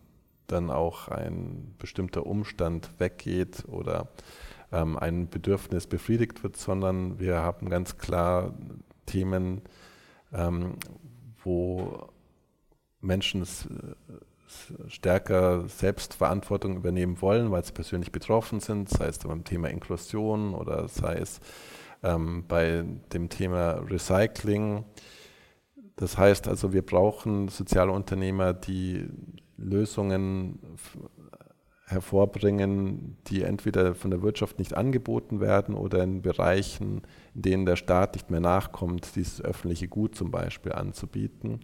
dann 0.47 0.69
auch 0.69 1.07
ein 1.07 1.75
bestimmter 1.77 2.25
Umstand 2.25 2.91
weggeht 2.99 3.65
oder 3.67 4.09
ähm, 4.71 4.97
ein 4.97 5.29
Bedürfnis 5.29 5.87
befriedigt 5.87 6.43
wird, 6.43 6.57
sondern 6.57 7.19
wir 7.19 7.37
haben 7.37 7.69
ganz 7.69 7.97
klar 7.97 8.53
Themen, 9.05 9.61
ähm, 10.31 10.75
wo 11.43 12.09
Menschen 13.01 13.45
stärker 14.87 15.67
Selbstverantwortung 15.67 16.75
übernehmen 16.75 17.21
wollen, 17.21 17.51
weil 17.51 17.63
sie 17.63 17.73
persönlich 17.73 18.11
betroffen 18.11 18.59
sind, 18.59 18.89
sei 18.89 19.07
es 19.07 19.19
beim 19.19 19.43
Thema 19.43 19.69
Inklusion 19.69 20.53
oder 20.53 20.87
sei 20.87 21.15
es 21.15 21.39
ähm, 22.03 22.45
bei 22.47 22.83
dem 23.13 23.29
Thema 23.29 23.73
Recycling. 23.89 24.85
Das 25.95 26.17
heißt 26.17 26.47
also, 26.47 26.73
wir 26.73 26.85
brauchen 26.85 27.49
soziale 27.49 27.91
Unternehmer, 27.91 28.53
die 28.53 29.09
Lösungen 29.57 30.59
hervorbringen, 31.85 33.17
die 33.27 33.41
entweder 33.41 33.95
von 33.95 34.11
der 34.11 34.21
Wirtschaft 34.21 34.59
nicht 34.59 34.75
angeboten 34.75 35.39
werden 35.39 35.75
oder 35.75 36.03
in 36.03 36.21
Bereichen, 36.21 37.01
in 37.33 37.41
denen 37.41 37.65
der 37.65 37.75
Staat 37.75 38.13
nicht 38.13 38.29
mehr 38.29 38.39
nachkommt, 38.39 39.15
dieses 39.15 39.41
öffentliche 39.41 39.87
Gut 39.87 40.15
zum 40.15 40.31
Beispiel 40.31 40.71
anzubieten. 40.71 41.61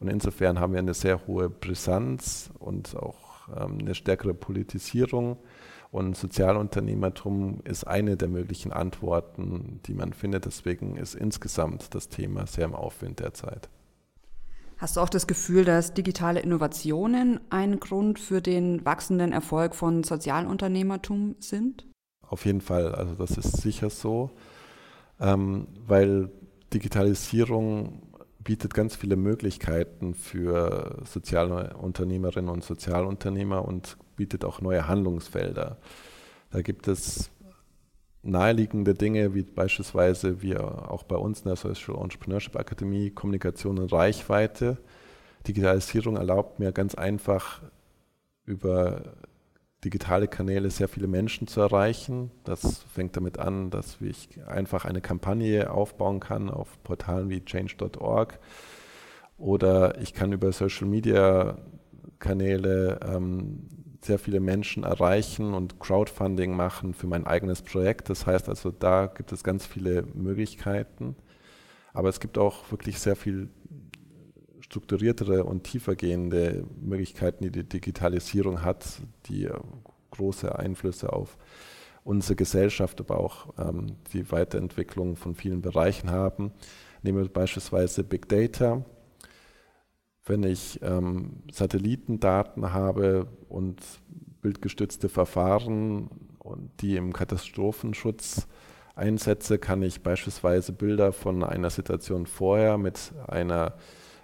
Und 0.00 0.08
insofern 0.08 0.60
haben 0.60 0.72
wir 0.72 0.78
eine 0.78 0.94
sehr 0.94 1.26
hohe 1.26 1.50
Brisanz 1.50 2.50
und 2.58 2.96
auch 2.96 3.48
ähm, 3.56 3.78
eine 3.80 3.94
stärkere 3.94 4.34
Politisierung. 4.34 5.38
Und 5.90 6.16
Sozialunternehmertum 6.16 7.60
ist 7.64 7.84
eine 7.84 8.16
der 8.16 8.28
möglichen 8.28 8.72
Antworten, 8.72 9.80
die 9.86 9.94
man 9.94 10.12
findet. 10.12 10.44
Deswegen 10.44 10.96
ist 10.96 11.14
insgesamt 11.14 11.94
das 11.94 12.08
Thema 12.08 12.46
sehr 12.46 12.66
im 12.66 12.74
Aufwind 12.74 13.20
derzeit. 13.20 13.70
Hast 14.76 14.96
du 14.96 15.00
auch 15.00 15.08
das 15.08 15.26
Gefühl, 15.26 15.64
dass 15.64 15.94
digitale 15.94 16.40
Innovationen 16.40 17.40
ein 17.50 17.80
Grund 17.80 18.20
für 18.20 18.40
den 18.40 18.84
wachsenden 18.84 19.32
Erfolg 19.32 19.74
von 19.74 20.04
Sozialunternehmertum 20.04 21.34
sind? 21.40 21.84
Auf 22.20 22.44
jeden 22.44 22.60
Fall, 22.60 22.94
also 22.94 23.14
das 23.14 23.36
ist 23.38 23.56
sicher 23.56 23.90
so, 23.90 24.30
ähm, 25.18 25.66
weil 25.86 26.30
Digitalisierung 26.72 28.02
bietet 28.48 28.72
ganz 28.72 28.96
viele 28.96 29.16
Möglichkeiten 29.16 30.14
für 30.14 31.02
soziale 31.04 31.76
Unternehmerinnen 31.76 32.48
und 32.48 32.64
Sozialunternehmer 32.64 33.62
und 33.62 33.98
bietet 34.16 34.42
auch 34.42 34.62
neue 34.62 34.88
Handlungsfelder. 34.88 35.76
Da 36.50 36.62
gibt 36.62 36.88
es 36.88 37.28
naheliegende 38.22 38.94
Dinge, 38.94 39.34
wie 39.34 39.42
beispielsweise 39.42 40.40
wir 40.40 40.90
auch 40.90 41.02
bei 41.02 41.16
uns 41.16 41.40
in 41.40 41.48
der 41.48 41.56
Social 41.56 41.96
Entrepreneurship 41.96 42.56
Akademie 42.56 43.10
Kommunikation 43.10 43.78
und 43.78 43.92
Reichweite. 43.92 44.78
Digitalisierung 45.46 46.16
erlaubt 46.16 46.58
mir 46.58 46.72
ganz 46.72 46.94
einfach 46.94 47.60
über 48.46 49.12
digitale 49.84 50.28
Kanäle 50.28 50.70
sehr 50.70 50.88
viele 50.88 51.06
Menschen 51.06 51.46
zu 51.46 51.60
erreichen. 51.60 52.30
Das 52.44 52.82
fängt 52.92 53.16
damit 53.16 53.38
an, 53.38 53.70
dass 53.70 54.00
ich 54.00 54.28
einfach 54.46 54.84
eine 54.84 55.00
Kampagne 55.00 55.70
aufbauen 55.70 56.20
kann 56.20 56.50
auf 56.50 56.82
Portalen 56.82 57.30
wie 57.30 57.44
change.org 57.44 58.38
oder 59.36 60.00
ich 60.00 60.14
kann 60.14 60.32
über 60.32 60.50
Social 60.52 60.88
Media 60.88 61.58
Kanäle 62.18 62.98
ähm, 63.02 63.68
sehr 64.02 64.18
viele 64.18 64.40
Menschen 64.40 64.82
erreichen 64.82 65.54
und 65.54 65.78
Crowdfunding 65.78 66.54
machen 66.56 66.94
für 66.94 67.06
mein 67.06 67.26
eigenes 67.26 67.62
Projekt. 67.62 68.10
Das 68.10 68.26
heißt 68.26 68.48
also, 68.48 68.70
da 68.70 69.06
gibt 69.06 69.32
es 69.32 69.44
ganz 69.44 69.66
viele 69.66 70.02
Möglichkeiten. 70.14 71.16
Aber 71.92 72.08
es 72.08 72.20
gibt 72.20 72.38
auch 72.38 72.70
wirklich 72.70 72.98
sehr 73.00 73.16
viel 73.16 73.48
strukturiertere 74.68 75.44
und 75.44 75.64
tiefergehende 75.64 76.64
Möglichkeiten, 76.80 77.44
die 77.44 77.50
die 77.50 77.68
Digitalisierung 77.68 78.62
hat, 78.62 79.00
die 79.26 79.48
große 80.10 80.58
Einflüsse 80.58 81.12
auf 81.12 81.38
unsere 82.04 82.36
Gesellschaft, 82.36 83.00
aber 83.00 83.18
auch 83.18 83.54
ähm, 83.58 83.96
die 84.12 84.30
Weiterentwicklung 84.30 85.16
von 85.16 85.34
vielen 85.34 85.60
Bereichen 85.60 86.10
haben. 86.10 86.52
Nehmen 87.02 87.18
wir 87.18 87.28
beispielsweise 87.28 88.04
Big 88.04 88.28
Data 88.28 88.84
wenn 90.28 90.42
ich 90.42 90.80
ähm, 90.82 91.42
Satellitendaten 91.50 92.72
habe 92.72 93.26
und 93.48 93.80
bildgestützte 94.42 95.08
Verfahren, 95.08 96.10
und 96.38 96.80
die 96.80 96.96
im 96.96 97.12
Katastrophenschutz 97.12 98.46
einsetze, 98.94 99.58
kann 99.58 99.82
ich 99.82 100.02
beispielsweise 100.02 100.72
Bilder 100.72 101.12
von 101.12 101.44
einer 101.44 101.68
Situation 101.68 102.24
vorher 102.24 102.78
mit 102.78 103.12
einer 103.26 103.74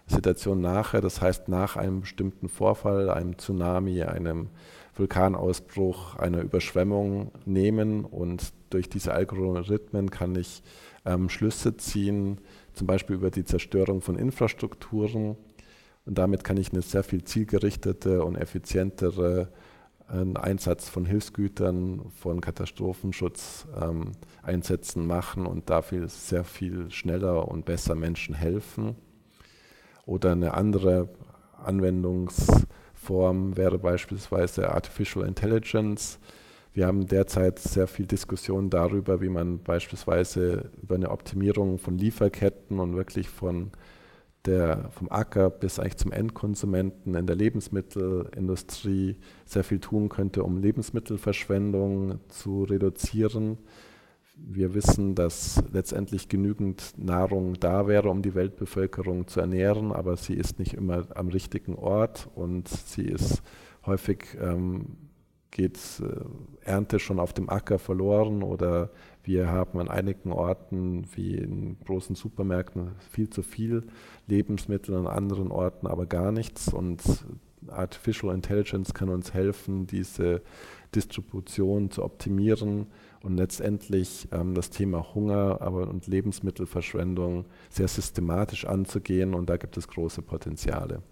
Situation 0.06 0.60
nachher, 0.60 1.00
das 1.00 1.20
heißt 1.20 1.48
nach 1.48 1.76
einem 1.76 2.02
bestimmten 2.02 2.48
Vorfall, 2.48 3.10
einem 3.10 3.38
Tsunami, 3.38 4.02
einem 4.02 4.50
Vulkanausbruch, 4.94 6.16
einer 6.16 6.42
Überschwemmung 6.42 7.32
nehmen 7.46 8.04
und 8.04 8.52
durch 8.70 8.88
diese 8.88 9.14
Algorithmen 9.14 10.10
kann 10.10 10.36
ich 10.36 10.62
ähm, 11.04 11.28
Schlüsse 11.28 11.76
ziehen, 11.76 12.40
zum 12.74 12.86
Beispiel 12.86 13.16
über 13.16 13.30
die 13.30 13.44
Zerstörung 13.44 14.02
von 14.02 14.16
Infrastrukturen 14.16 15.36
und 16.04 16.18
damit 16.18 16.44
kann 16.44 16.58
ich 16.58 16.72
eine 16.72 16.82
sehr 16.82 17.02
viel 17.02 17.24
zielgerichtete 17.24 18.24
und 18.24 18.36
effizientere 18.36 19.48
äh, 20.08 20.38
Einsatz 20.38 20.88
von 20.88 21.04
Hilfsgütern, 21.06 22.02
von 22.20 22.42
Katastrophenschutz-Einsätzen 22.42 25.02
ähm, 25.02 25.08
machen 25.08 25.46
und 25.46 25.70
dafür 25.70 26.08
sehr 26.08 26.44
viel 26.44 26.90
schneller 26.90 27.48
und 27.48 27.64
besser 27.64 27.94
Menschen 27.94 28.34
helfen. 28.34 28.96
Oder 30.06 30.32
eine 30.32 30.54
andere 30.54 31.08
Anwendungsform 31.62 33.56
wäre 33.56 33.78
beispielsweise 33.78 34.70
Artificial 34.70 35.26
Intelligence. 35.26 36.18
Wir 36.72 36.86
haben 36.86 37.06
derzeit 37.06 37.58
sehr 37.58 37.86
viel 37.86 38.06
Diskussion 38.06 38.68
darüber, 38.68 39.20
wie 39.20 39.28
man 39.28 39.62
beispielsweise 39.62 40.70
über 40.82 40.96
eine 40.96 41.10
Optimierung 41.10 41.78
von 41.78 41.96
Lieferketten 41.96 42.80
und 42.80 42.96
wirklich 42.96 43.28
von 43.28 43.70
der 44.44 44.90
vom 44.90 45.10
Acker 45.10 45.48
bis 45.48 45.78
eigentlich 45.78 45.96
zum 45.96 46.12
Endkonsumenten 46.12 47.14
in 47.14 47.26
der 47.26 47.36
Lebensmittelindustrie 47.36 49.16
sehr 49.46 49.64
viel 49.64 49.78
tun 49.78 50.08
könnte, 50.08 50.42
um 50.42 50.58
Lebensmittelverschwendung 50.58 52.20
zu 52.28 52.64
reduzieren. 52.64 53.58
Wir 54.36 54.74
wissen, 54.74 55.14
dass 55.14 55.62
letztendlich 55.72 56.28
genügend 56.28 56.94
Nahrung 56.96 57.54
da 57.54 57.86
wäre, 57.86 58.10
um 58.10 58.20
die 58.20 58.34
Weltbevölkerung 58.34 59.26
zu 59.28 59.40
ernähren, 59.40 59.92
aber 59.92 60.16
sie 60.16 60.34
ist 60.34 60.58
nicht 60.58 60.74
immer 60.74 61.06
am 61.14 61.28
richtigen 61.28 61.76
Ort 61.76 62.28
und 62.34 62.68
sie 62.68 63.04
ist 63.04 63.42
häufig 63.86 64.36
ähm, 64.40 64.96
geht 65.54 65.78
äh, 66.02 66.68
Ernte 66.68 66.98
schon 66.98 67.20
auf 67.20 67.32
dem 67.32 67.48
Acker 67.48 67.78
verloren 67.78 68.42
oder 68.42 68.90
wir 69.22 69.48
haben 69.48 69.78
an 69.78 69.88
einigen 69.88 70.32
Orten 70.32 71.06
wie 71.14 71.36
in 71.36 71.78
großen 71.86 72.16
Supermärkten 72.16 72.96
viel 73.10 73.30
zu 73.30 73.42
viel 73.42 73.84
Lebensmittel, 74.26 74.96
an 74.96 75.06
anderen 75.06 75.50
Orten 75.50 75.86
aber 75.86 76.06
gar 76.06 76.32
nichts. 76.32 76.72
Und 76.72 77.02
Artificial 77.68 78.34
Intelligence 78.34 78.92
kann 78.92 79.08
uns 79.08 79.32
helfen, 79.32 79.86
diese 79.86 80.42
Distribution 80.94 81.90
zu 81.90 82.02
optimieren 82.04 82.88
und 83.24 83.36
letztendlich 83.36 84.28
ähm, 84.32 84.54
das 84.54 84.70
Thema 84.70 85.14
Hunger 85.14 85.58
aber 85.60 85.88
und 85.88 86.06
Lebensmittelverschwendung 86.06 87.46
sehr 87.70 87.88
systematisch 87.88 88.66
anzugehen. 88.66 89.34
Und 89.34 89.48
da 89.48 89.56
gibt 89.56 89.76
es 89.76 89.88
große 89.88 90.22
Potenziale. 90.22 91.02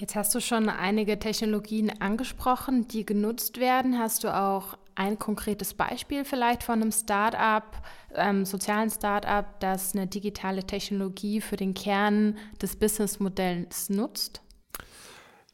Jetzt 0.00 0.14
hast 0.14 0.32
du 0.34 0.40
schon 0.40 0.68
einige 0.68 1.18
Technologien 1.18 1.90
angesprochen, 2.00 2.86
die 2.86 3.04
genutzt 3.04 3.58
werden. 3.58 3.98
Hast 3.98 4.22
du 4.22 4.34
auch 4.34 4.78
ein 4.94 5.18
konkretes 5.18 5.74
Beispiel 5.74 6.24
vielleicht 6.24 6.62
von 6.62 6.80
einem 6.80 6.92
Start-up, 6.92 7.84
ähm, 8.14 8.44
sozialen 8.44 8.90
Start-up, 8.90 9.58
das 9.58 9.94
eine 9.94 10.06
digitale 10.06 10.64
Technologie 10.64 11.40
für 11.40 11.56
den 11.56 11.74
Kern 11.74 12.36
des 12.62 12.76
Businessmodells 12.76 13.90
nutzt? 13.90 14.40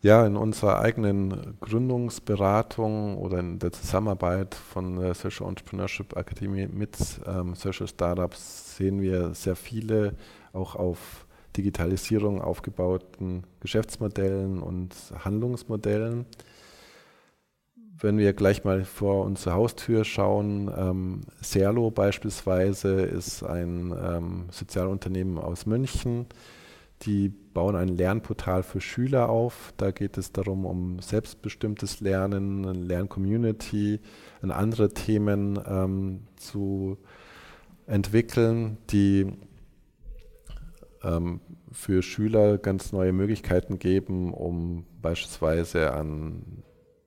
Ja, 0.05 0.27
in 0.27 0.37
unserer 0.37 0.81
eigenen 0.81 1.57
Gründungsberatung 1.63 3.17
oder 3.17 3.39
in 3.39 3.59
der 3.59 3.73
Zusammenarbeit 3.73 4.55
von 4.55 4.97
der 4.97 5.15
Social 5.15 5.49
Entrepreneurship 5.49 6.15
Akademie 6.15 6.67
mit 6.67 6.99
ähm, 7.27 7.55
Social 7.55 7.89
Startups 7.89 8.77
sehen 8.77 9.01
wir 9.01 9.33
sehr 9.33 9.57
viele 9.57 10.15
auch 10.53 10.75
auf 10.75 11.25
Digitalisierung 11.57 12.43
aufgebauten 12.43 13.45
Geschäftsmodellen 13.61 14.61
und 14.61 14.95
Handlungsmodellen. 15.25 16.27
Wenn 17.99 18.19
wir 18.19 18.35
gleich 18.35 18.63
mal 18.63 18.85
vor 18.85 19.25
unsere 19.25 19.55
Haustür 19.55 20.05
schauen, 20.05 20.71
ähm, 20.77 21.21
Serlo 21.41 21.91
beispielsweise 21.91 23.01
ist 23.01 23.43
ein 23.43 23.91
ähm, 23.99 24.45
Sozialunternehmen 24.51 25.39
aus 25.39 25.65
München. 25.65 26.27
Die 27.03 27.29
bauen 27.29 27.77
ein 27.77 27.89
Lernportal 27.89 28.63
für 28.63 28.81
Schüler 28.81 29.29
auf. 29.29 29.75
Da 29.77 29.91
geht 29.91 30.17
es 30.17 30.33
darum, 30.33 30.65
um 30.65 31.01
selbstbestimmtes 31.01 32.01
Lernen, 32.01 32.67
eine 32.67 32.79
Lerncommunity 32.79 34.01
andere 34.51 34.91
Themen 34.95 35.59
ähm, 35.67 36.21
zu 36.37 36.99
entwickeln, 37.87 38.79
die 38.91 39.33
ähm, 41.03 41.41
für 41.71 42.03
Schüler 42.03 42.59
ganz 42.59 42.93
neue 42.93 43.13
Möglichkeiten 43.13 43.79
geben, 43.79 44.33
um 44.33 44.87
beispielsweise 45.03 45.93
an 45.93 46.64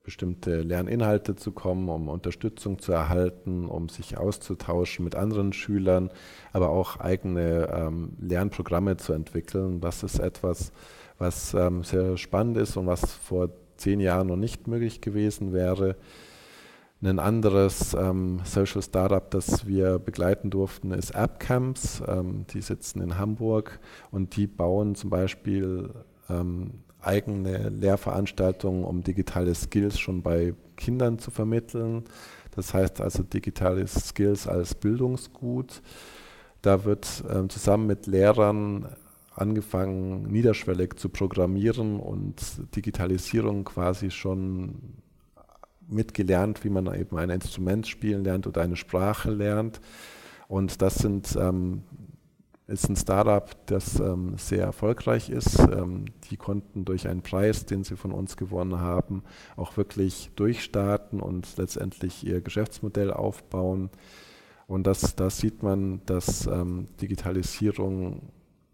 bestimmte 0.07 0.61
Lerninhalte 0.61 1.35
zu 1.35 1.51
kommen, 1.51 1.89
um 1.89 2.07
Unterstützung 2.07 2.79
zu 2.79 2.93
erhalten, 2.93 3.65
um 3.65 3.89
sich 3.89 4.17
auszutauschen 4.17 5.03
mit 5.03 5.15
anderen 5.15 5.51
Schülern, 5.51 6.11
aber 6.53 6.69
auch 6.69 7.01
eigene 7.01 7.67
ähm, 7.73 8.13
Lernprogramme 8.21 8.95
zu 8.95 9.11
entwickeln. 9.11 9.81
Das 9.81 10.03
ist 10.03 10.19
etwas, 10.19 10.71
was 11.17 11.53
ähm, 11.53 11.83
sehr 11.83 12.15
spannend 12.15 12.55
ist 12.55 12.77
und 12.77 12.87
was 12.87 13.15
vor 13.15 13.49
zehn 13.75 13.99
Jahren 13.99 14.27
noch 14.27 14.37
nicht 14.37 14.65
möglich 14.65 15.01
gewesen 15.01 15.51
wäre. 15.51 15.97
Ein 17.01 17.19
anderes 17.19 17.93
ähm, 17.93 18.39
Social 18.45 18.81
Startup, 18.81 19.29
das 19.29 19.67
wir 19.67 19.99
begleiten 19.99 20.49
durften, 20.49 20.91
ist 20.91 21.17
AppCamps. 21.17 22.01
Ähm, 22.07 22.45
die 22.53 22.61
sitzen 22.61 23.01
in 23.01 23.17
Hamburg 23.17 23.81
und 24.11 24.37
die 24.37 24.47
bauen 24.47 24.95
zum 24.95 25.09
Beispiel 25.09 25.89
ähm, 26.29 26.75
eigene 27.01 27.69
Lehrveranstaltungen, 27.69 28.83
um 28.83 29.03
digitale 29.03 29.53
Skills 29.55 29.99
schon 29.99 30.21
bei 30.21 30.53
Kindern 30.75 31.19
zu 31.19 31.31
vermitteln. 31.31 32.05
Das 32.51 32.73
heißt 32.73 33.01
also 33.01 33.23
digitale 33.23 33.85
Skills 33.87 34.47
als 34.47 34.75
Bildungsgut. 34.75 35.81
Da 36.61 36.85
wird 36.85 37.23
äh, 37.29 37.47
zusammen 37.47 37.87
mit 37.87 38.07
Lehrern 38.07 38.89
angefangen, 39.35 40.23
niederschwellig 40.23 40.95
zu 40.97 41.09
programmieren 41.09 41.99
und 41.99 42.41
Digitalisierung 42.75 43.63
quasi 43.63 44.09
schon 44.09 44.95
mitgelernt, 45.87 46.63
wie 46.63 46.69
man 46.69 46.93
eben 46.93 47.17
ein 47.17 47.29
Instrument 47.29 47.87
spielen 47.87 48.23
lernt 48.23 48.47
oder 48.47 48.61
eine 48.61 48.75
Sprache 48.75 49.29
lernt. 49.29 49.79
Und 50.47 50.81
das 50.81 50.95
sind 50.95 51.37
ähm, 51.39 51.83
ist 52.67 52.89
ein 52.89 52.97
Startup, 52.97 53.49
das 53.65 53.99
ähm, 53.99 54.33
sehr 54.37 54.63
erfolgreich 54.63 55.29
ist. 55.29 55.57
Ähm, 55.59 56.05
die 56.29 56.35
konnten 56.35 56.83
durch 56.83 57.07
einen 57.07 57.21
Preis, 57.21 57.65
den 57.65 57.83
sie 57.83 57.95
von 57.95 58.11
uns 58.11 58.35
gewonnen 58.35 58.79
haben, 58.79 59.23
auch 59.55 59.77
wirklich 59.77 60.31
durchstarten 60.35 61.21
und 61.21 61.55
letztendlich 61.57 62.25
ihr 62.25 62.41
Geschäftsmodell 62.41 63.11
aufbauen. 63.11 63.89
Und 64.67 64.85
das, 64.85 65.15
da 65.15 65.29
sieht 65.29 65.63
man, 65.63 66.01
dass 66.05 66.45
ähm, 66.45 66.87
Digitalisierung 67.01 68.33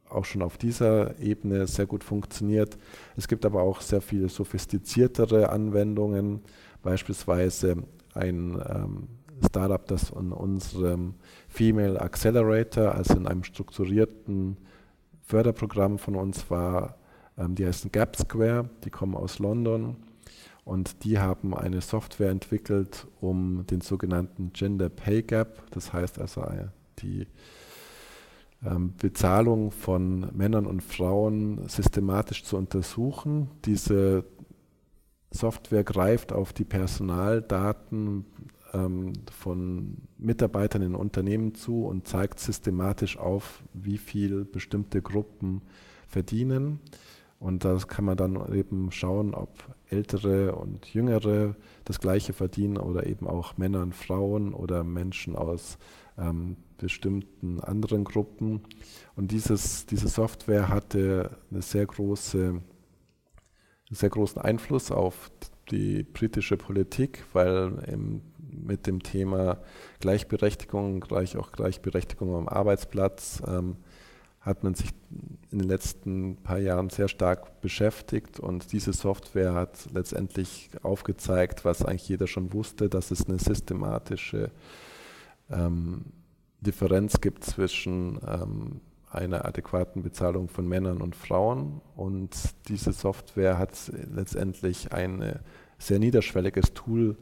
auch 0.09 0.25
schon 0.25 0.41
auf 0.41 0.57
dieser 0.57 1.19
Ebene 1.19 1.67
sehr 1.67 1.85
gut 1.85 2.03
funktioniert. 2.03 2.77
Es 3.15 3.27
gibt 3.27 3.45
aber 3.45 3.61
auch 3.61 3.81
sehr 3.81 4.01
viele 4.01 4.29
sophistiziertere 4.29 5.49
Anwendungen, 5.49 6.41
beispielsweise 6.81 7.77
ein 8.13 8.61
ähm, 8.69 9.07
Startup, 9.45 9.85
das 9.87 10.09
in 10.11 10.31
unserem 10.31 11.15
Female 11.47 11.99
Accelerator, 11.99 12.93
also 12.93 13.15
in 13.15 13.27
einem 13.27 13.43
strukturierten 13.43 14.57
Förderprogramm 15.21 15.97
von 15.97 16.15
uns 16.15 16.49
war. 16.49 16.97
Ähm, 17.37 17.55
die 17.55 17.65
heißen 17.65 17.91
Gap 17.91 18.15
Square, 18.15 18.69
die 18.83 18.89
kommen 18.89 19.15
aus 19.15 19.39
London 19.39 19.95
und 20.65 21.03
die 21.03 21.19
haben 21.19 21.55
eine 21.55 21.81
Software 21.81 22.29
entwickelt, 22.29 23.07
um 23.21 23.65
den 23.67 23.81
sogenannten 23.81 24.53
Gender 24.53 24.89
Pay 24.89 25.23
Gap, 25.23 25.63
das 25.71 25.91
heißt 25.91 26.19
also 26.19 26.41
äh, 26.41 26.67
die 26.99 27.27
ähm, 28.65 28.93
Bezahlung 28.97 29.71
von 29.71 30.27
Männern 30.35 30.65
und 30.65 30.81
Frauen 30.81 31.67
systematisch 31.67 32.43
zu 32.43 32.57
untersuchen. 32.57 33.49
Diese 33.65 34.25
Software 35.31 35.83
greift 35.83 36.31
auf 36.31 36.53
die 36.53 36.63
Personaldaten 36.63 38.25
ähm, 38.73 39.13
von 39.31 39.97
Mitarbeitern 40.17 40.81
in 40.81 40.95
Unternehmen 40.95 41.55
zu 41.55 41.85
und 41.85 42.07
zeigt 42.07 42.39
systematisch 42.39 43.17
auf, 43.17 43.63
wie 43.73 43.97
viel 43.97 44.45
bestimmte 44.45 45.01
Gruppen 45.01 45.61
verdienen. 46.07 46.79
Und 47.39 47.65
da 47.65 47.77
kann 47.77 48.05
man 48.05 48.15
dann 48.15 48.53
eben 48.53 48.91
schauen, 48.91 49.33
ob 49.33 49.49
ältere 49.89 50.55
und 50.55 50.93
jüngere 50.93 51.55
das 51.83 51.99
gleiche 51.99 52.31
verdienen 52.31 52.77
oder 52.77 53.05
eben 53.05 53.27
auch 53.27 53.57
Männer 53.57 53.81
und 53.81 53.93
Frauen 53.93 54.53
oder 54.53 54.83
Menschen 54.85 55.35
aus 55.35 55.77
ähm, 56.17 56.55
bestimmten 56.77 57.59
anderen 57.59 58.05
Gruppen. 58.05 58.61
Und 59.15 59.31
dieses, 59.31 59.85
diese 59.85 60.07
Software 60.07 60.69
hatte 60.69 61.37
eine 61.51 61.61
sehr 61.61 61.85
große, 61.85 62.39
einen 62.47 62.61
sehr 63.91 64.09
großen 64.09 64.41
Einfluss 64.41 64.91
auf 64.91 65.29
die 65.69 66.03
britische 66.03 66.57
Politik, 66.57 67.23
weil 67.33 67.83
im 67.87 68.21
mit 68.53 68.87
dem 68.87 69.01
Thema 69.03 69.59
Gleichberechtigung, 69.99 70.99
gleich 71.01 71.37
auch 71.37 71.51
Gleichberechtigung 71.51 72.35
am 72.35 72.47
Arbeitsplatz, 72.47 73.41
ähm, 73.47 73.77
hat 74.41 74.63
man 74.63 74.75
sich 74.75 74.89
in 75.51 75.59
den 75.59 75.67
letzten 75.67 76.35
paar 76.37 76.59
Jahren 76.59 76.89
sehr 76.89 77.07
stark 77.07 77.61
beschäftigt 77.61 78.39
und 78.39 78.73
diese 78.73 78.91
Software 78.91 79.53
hat 79.53 79.87
letztendlich 79.93 80.69
aufgezeigt, 80.81 81.63
was 81.63 81.85
eigentlich 81.85 82.09
jeder 82.09 82.27
schon 82.27 82.51
wusste, 82.51 82.89
dass 82.89 83.11
es 83.11 83.25
eine 83.27 83.39
systematische 83.39 84.51
ähm, 85.49 86.05
Differenz 86.59 87.21
gibt 87.21 87.45
zwischen 87.45 88.19
ähm, 88.27 88.81
einer 89.09 89.45
adäquaten 89.45 90.01
Bezahlung 90.01 90.49
von 90.49 90.67
Männern 90.67 91.01
und 91.01 91.15
Frauen. 91.15 91.81
Und 91.95 92.31
diese 92.67 92.91
Software 92.91 93.57
hat 93.57 93.91
letztendlich 94.11 94.91
ein 94.91 95.39
sehr 95.77 95.99
niederschwelliges 95.99 96.73
Tool 96.73 97.17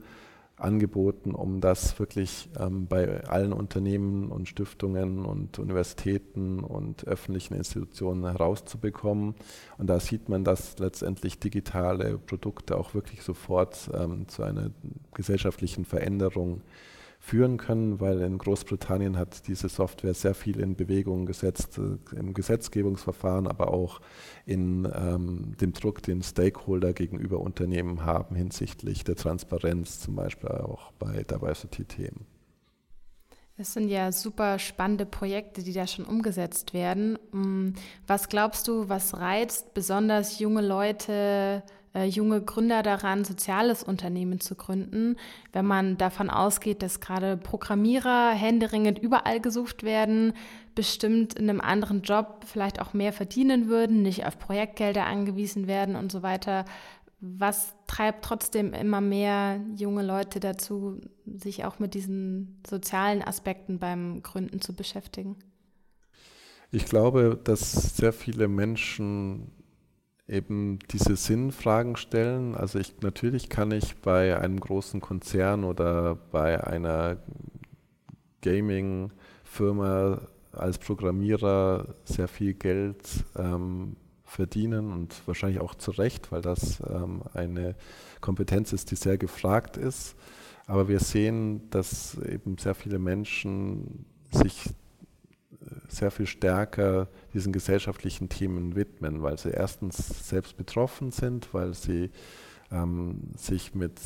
angeboten, 0.62 1.34
um 1.34 1.60
das 1.60 1.98
wirklich 2.00 2.50
ähm, 2.60 2.88
bei 2.88 3.24
allen 3.26 3.54
Unternehmen 3.54 4.30
und 4.32 4.48
Stiftungen 4.48 5.26
und 5.26 5.60
Universitäten 5.60 6.60
und 6.60 7.08
öffentlichen 7.08 7.56
Institutionen 7.56 8.26
herauszubekommen. 8.26 9.36
Und 9.78 9.88
da 9.88 10.00
sieht 10.00 10.30
man, 10.30 10.44
dass 10.44 10.78
letztendlich 10.80 11.40
digitale 11.40 12.18
Produkte 12.18 12.78
auch 12.78 12.94
wirklich 12.94 13.24
sofort 13.24 13.90
ähm, 13.94 14.28
zu 14.28 14.44
einer 14.44 14.72
gesellschaftlichen 15.14 15.86
Veränderung 15.86 16.62
führen 17.22 17.58
können, 17.58 18.00
weil 18.00 18.20
in 18.22 18.40
Großbritannien 18.40 19.16
hat 19.16 19.48
diese 19.48 19.70
Software 19.70 20.16
sehr 20.16 20.34
viel 20.34 20.60
in 20.60 20.76
Bewegung 20.76 21.28
gesetzt, 21.28 21.78
äh, 21.78 22.18
im 22.18 22.34
Gesetzgebungsverfahren, 22.34 23.48
aber 23.48 23.72
auch 23.72 24.02
in 24.46 24.92
ähm, 24.94 25.56
dem 25.62 25.72
Druck, 25.72 26.02
den 26.02 26.24
Stakeholder 26.24 26.94
gegenüber 26.94 27.40
Unternehmen 27.40 28.06
haben 28.06 28.36
hinsichtlich 28.36 29.04
der 29.04 29.16
Transparenz, 29.16 30.00
zum 30.00 30.16
Beispiel 30.16 30.50
auch 30.50 30.92
bei 30.94 31.24
Diversity-Themen. 31.24 32.26
Das 33.56 33.74
sind 33.74 33.90
ja 33.90 34.12
super 34.12 34.58
spannende 34.58 35.06
Projekte, 35.06 35.62
die 35.62 35.74
da 35.74 35.86
schon 35.86 36.06
umgesetzt 36.06 36.74
werden. 36.74 37.20
Mm, 37.32 37.74
was 38.08 38.30
glaubst 38.30 38.68
du, 38.68 38.90
was 38.90 39.20
reizt 39.20 39.76
besonders 39.76 40.40
junge 40.40 40.62
Leute, 40.62 41.62
äh, 41.94 42.06
junge 42.06 42.42
Gründer 42.42 42.84
daran, 42.84 43.26
soziales 43.26 43.84
Unternehmen 43.84 44.40
zu 44.40 44.56
gründen, 44.56 45.18
wenn 45.52 45.66
man 45.66 45.98
davon 45.98 46.30
ausgeht, 46.30 46.82
dass 46.82 47.00
gerade 47.00 47.38
Programmierer 47.38 48.32
händeringend 48.32 49.00
überall 49.00 49.42
gesucht 49.42 49.84
werden, 49.84 50.34
bestimmt 50.74 51.34
in 51.34 51.50
einem 51.50 51.62
anderen 51.62 52.02
Job 52.02 52.46
vielleicht 52.46 52.82
auch 52.82 52.94
mehr 52.94 53.12
verdienen 53.12 53.68
würden, 53.68 54.02
nicht 54.02 54.26
auf 54.26 54.40
Projektgelder 54.40 55.06
angewiesen 55.06 55.68
werden 55.68 55.96
und 55.96 56.12
so 56.12 56.24
weiter. 56.24 56.66
Was 57.20 57.76
treibt 57.88 58.26
trotzdem 58.26 58.74
immer 58.74 59.02
mehr 59.02 59.60
junge 59.76 60.02
Leute 60.02 60.40
dazu, 60.40 61.00
sich 61.26 61.66
auch 61.66 61.78
mit 61.78 61.94
diesen 61.94 62.62
sozialen 62.68 63.22
Aspekten 63.22 63.80
beim 63.80 64.24
Gründen 64.24 64.60
zu 64.62 64.74
beschäftigen? 64.74 65.36
Ich 66.72 66.86
glaube, 66.86 67.40
dass 67.44 67.98
sehr 67.98 68.14
viele 68.14 68.48
Menschen 68.48 69.52
eben 70.32 70.80
diese 70.92 71.16
Sinnfragen 71.16 71.98
stellen. 71.98 72.56
Also 72.56 72.80
ich 72.80 73.02
natürlich 73.02 73.50
kann 73.50 73.72
ich 73.72 73.98
bei 73.98 74.40
einem 74.40 74.60
großen 74.60 75.02
Konzern 75.02 75.64
oder 75.64 76.16
bei 76.32 76.66
einer 76.66 77.18
Gaming-Firma 78.42 80.22
als 80.54 80.78
Programmierer 80.80 81.96
sehr 82.06 82.28
viel 82.28 82.54
Geld 82.54 83.08
ähm, 83.38 83.98
verdienen 84.24 84.92
und 84.92 85.22
wahrscheinlich 85.28 85.60
auch 85.60 85.76
zu 85.76 85.92
Recht, 85.92 86.32
weil 86.32 86.42
das 86.42 86.82
ähm, 86.90 87.24
eine 87.34 87.76
Kompetenz 88.22 88.72
ist, 88.74 88.92
die 88.92 88.96
sehr 88.96 89.18
gefragt 89.18 89.78
ist. 89.78 90.16
Aber 90.66 90.88
wir 90.88 91.00
sehen, 91.00 91.70
dass 91.70 92.18
eben 92.18 92.58
sehr 92.58 92.76
viele 92.76 93.00
Menschen 93.00 94.06
sich 94.32 94.70
sehr 95.88 96.12
viel 96.12 96.28
stärker 96.28 97.08
diesen 97.34 97.54
gesellschaftlichen 97.54 98.30
Themen 98.30 98.76
widmen, 98.76 99.22
weil 99.22 99.38
sie 99.38 99.50
erstens 99.50 100.28
selbst 100.28 100.58
betroffen 100.58 101.12
sind, 101.12 101.54
weil 101.54 101.74
sie 101.74 102.12
ähm, 102.72 103.32
sich 103.36 103.76
mit 103.76 104.00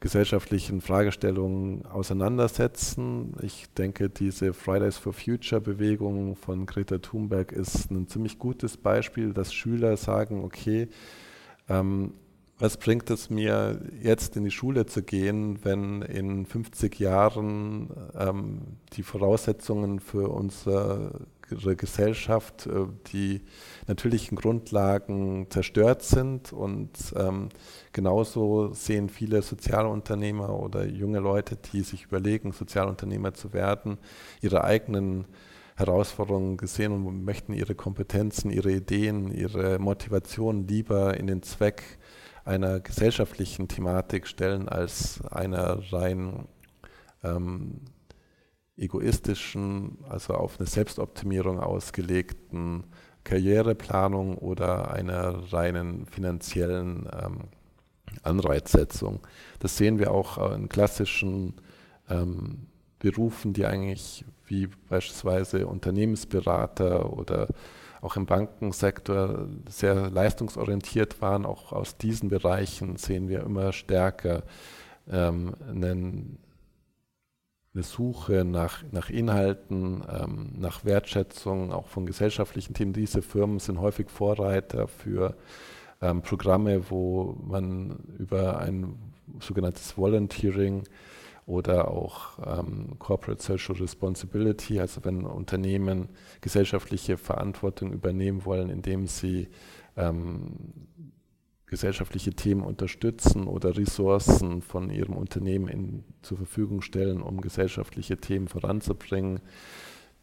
gesellschaftlichen 0.00 0.80
Fragestellungen 0.80 1.86
auseinandersetzen. 1.86 3.34
Ich 3.40 3.66
denke, 3.74 4.10
diese 4.10 4.52
Fridays 4.52 4.98
for 4.98 5.12
Future 5.12 5.60
Bewegung 5.60 6.36
von 6.36 6.66
Greta 6.66 6.98
Thunberg 6.98 7.52
ist 7.52 7.90
ein 7.90 8.06
ziemlich 8.06 8.38
gutes 8.38 8.76
Beispiel, 8.76 9.32
dass 9.32 9.54
Schüler 9.54 9.96
sagen, 9.96 10.44
okay, 10.44 10.88
ähm, 11.68 12.12
was 12.58 12.78
bringt 12.78 13.10
es 13.10 13.28
mir 13.28 13.80
jetzt 14.02 14.36
in 14.36 14.44
die 14.44 14.50
Schule 14.50 14.86
zu 14.86 15.02
gehen, 15.02 15.58
wenn 15.62 16.00
in 16.02 16.46
50 16.46 16.98
Jahren 16.98 17.90
ähm, 18.18 18.62
die 18.94 19.02
Voraussetzungen 19.02 20.00
für 20.00 20.30
unser 20.30 21.12
Gesellschaft, 21.48 22.66
äh, 22.66 22.86
die 23.12 23.42
natürlichen 23.86 24.36
Grundlagen 24.36 25.46
zerstört 25.50 26.02
sind. 26.02 26.52
Und 26.52 26.90
ähm, 27.14 27.50
genauso 27.92 28.72
sehen 28.72 29.10
viele 29.10 29.42
Sozialunternehmer 29.42 30.58
oder 30.58 30.86
junge 30.86 31.20
Leute, 31.20 31.56
die 31.56 31.82
sich 31.82 32.04
überlegen, 32.04 32.52
Sozialunternehmer 32.52 33.34
zu 33.34 33.52
werden, 33.52 33.98
ihre 34.40 34.64
eigenen 34.64 35.26
Herausforderungen 35.76 36.56
gesehen 36.56 36.92
und 36.92 37.24
möchten 37.24 37.52
ihre 37.52 37.74
Kompetenzen, 37.74 38.50
ihre 38.50 38.72
Ideen, 38.72 39.30
ihre 39.30 39.78
Motivation 39.78 40.66
lieber 40.66 41.18
in 41.18 41.26
den 41.26 41.42
Zweck 41.42 41.98
einer 42.46 42.80
gesellschaftlichen 42.80 43.68
Thematik 43.68 44.26
stellen 44.26 44.68
als 44.68 45.20
einer 45.30 45.92
rein 45.92 46.46
ähm, 47.22 47.80
egoistischen, 48.76 49.98
also 50.08 50.34
auf 50.34 50.58
eine 50.58 50.68
Selbstoptimierung 50.68 51.58
ausgelegten 51.58 52.84
Karriereplanung 53.24 54.38
oder 54.38 54.92
einer 54.92 55.52
reinen 55.52 56.06
finanziellen 56.06 57.08
ähm, 57.20 57.48
Anreizsetzung. 58.22 59.26
Das 59.58 59.76
sehen 59.76 59.98
wir 59.98 60.12
auch 60.12 60.52
in 60.52 60.68
klassischen 60.68 61.54
ähm, 62.08 62.68
Berufen, 63.00 63.52
die 63.52 63.66
eigentlich 63.66 64.24
wie 64.46 64.68
beispielsweise 64.88 65.66
Unternehmensberater 65.66 67.12
oder 67.12 67.48
auch 68.00 68.16
im 68.16 68.26
Bankensektor 68.26 69.48
sehr 69.68 70.10
leistungsorientiert 70.10 71.20
waren. 71.20 71.46
Auch 71.46 71.72
aus 71.72 71.96
diesen 71.96 72.28
Bereichen 72.28 72.96
sehen 72.96 73.28
wir 73.28 73.40
immer 73.40 73.72
stärker 73.72 74.42
ähm, 75.10 75.54
einen, 75.68 76.38
eine 77.74 77.82
Suche 77.82 78.44
nach, 78.44 78.82
nach 78.90 79.10
Inhalten, 79.10 80.04
ähm, 80.08 80.52
nach 80.58 80.84
Wertschätzung, 80.84 81.72
auch 81.72 81.88
von 81.88 82.06
gesellschaftlichen 82.06 82.74
Themen. 82.74 82.92
Diese 82.92 83.22
Firmen 83.22 83.58
sind 83.58 83.80
häufig 83.80 84.10
Vorreiter 84.10 84.88
für 84.88 85.34
ähm, 86.00 86.22
Programme, 86.22 86.90
wo 86.90 87.36
man 87.42 87.98
über 88.18 88.58
ein 88.58 88.96
sogenanntes 89.40 89.96
Volunteering 89.96 90.84
oder 91.46 91.88
auch 91.88 92.38
ähm, 92.44 92.98
Corporate 92.98 93.42
Social 93.42 93.76
Responsibility, 93.76 94.80
also 94.80 95.04
wenn 95.04 95.24
Unternehmen 95.24 96.08
gesellschaftliche 96.40 97.16
Verantwortung 97.16 97.92
übernehmen 97.92 98.44
wollen, 98.44 98.68
indem 98.68 99.06
sie 99.06 99.48
ähm, 99.96 100.88
gesellschaftliche 101.66 102.32
Themen 102.32 102.62
unterstützen 102.62 103.46
oder 103.46 103.76
Ressourcen 103.76 104.60
von 104.60 104.90
ihrem 104.90 105.14
Unternehmen 105.16 105.68
in, 105.68 106.04
zur 106.22 106.36
Verfügung 106.36 106.82
stellen, 106.82 107.22
um 107.22 107.40
gesellschaftliche 107.40 108.18
Themen 108.18 108.48
voranzubringen 108.48 109.40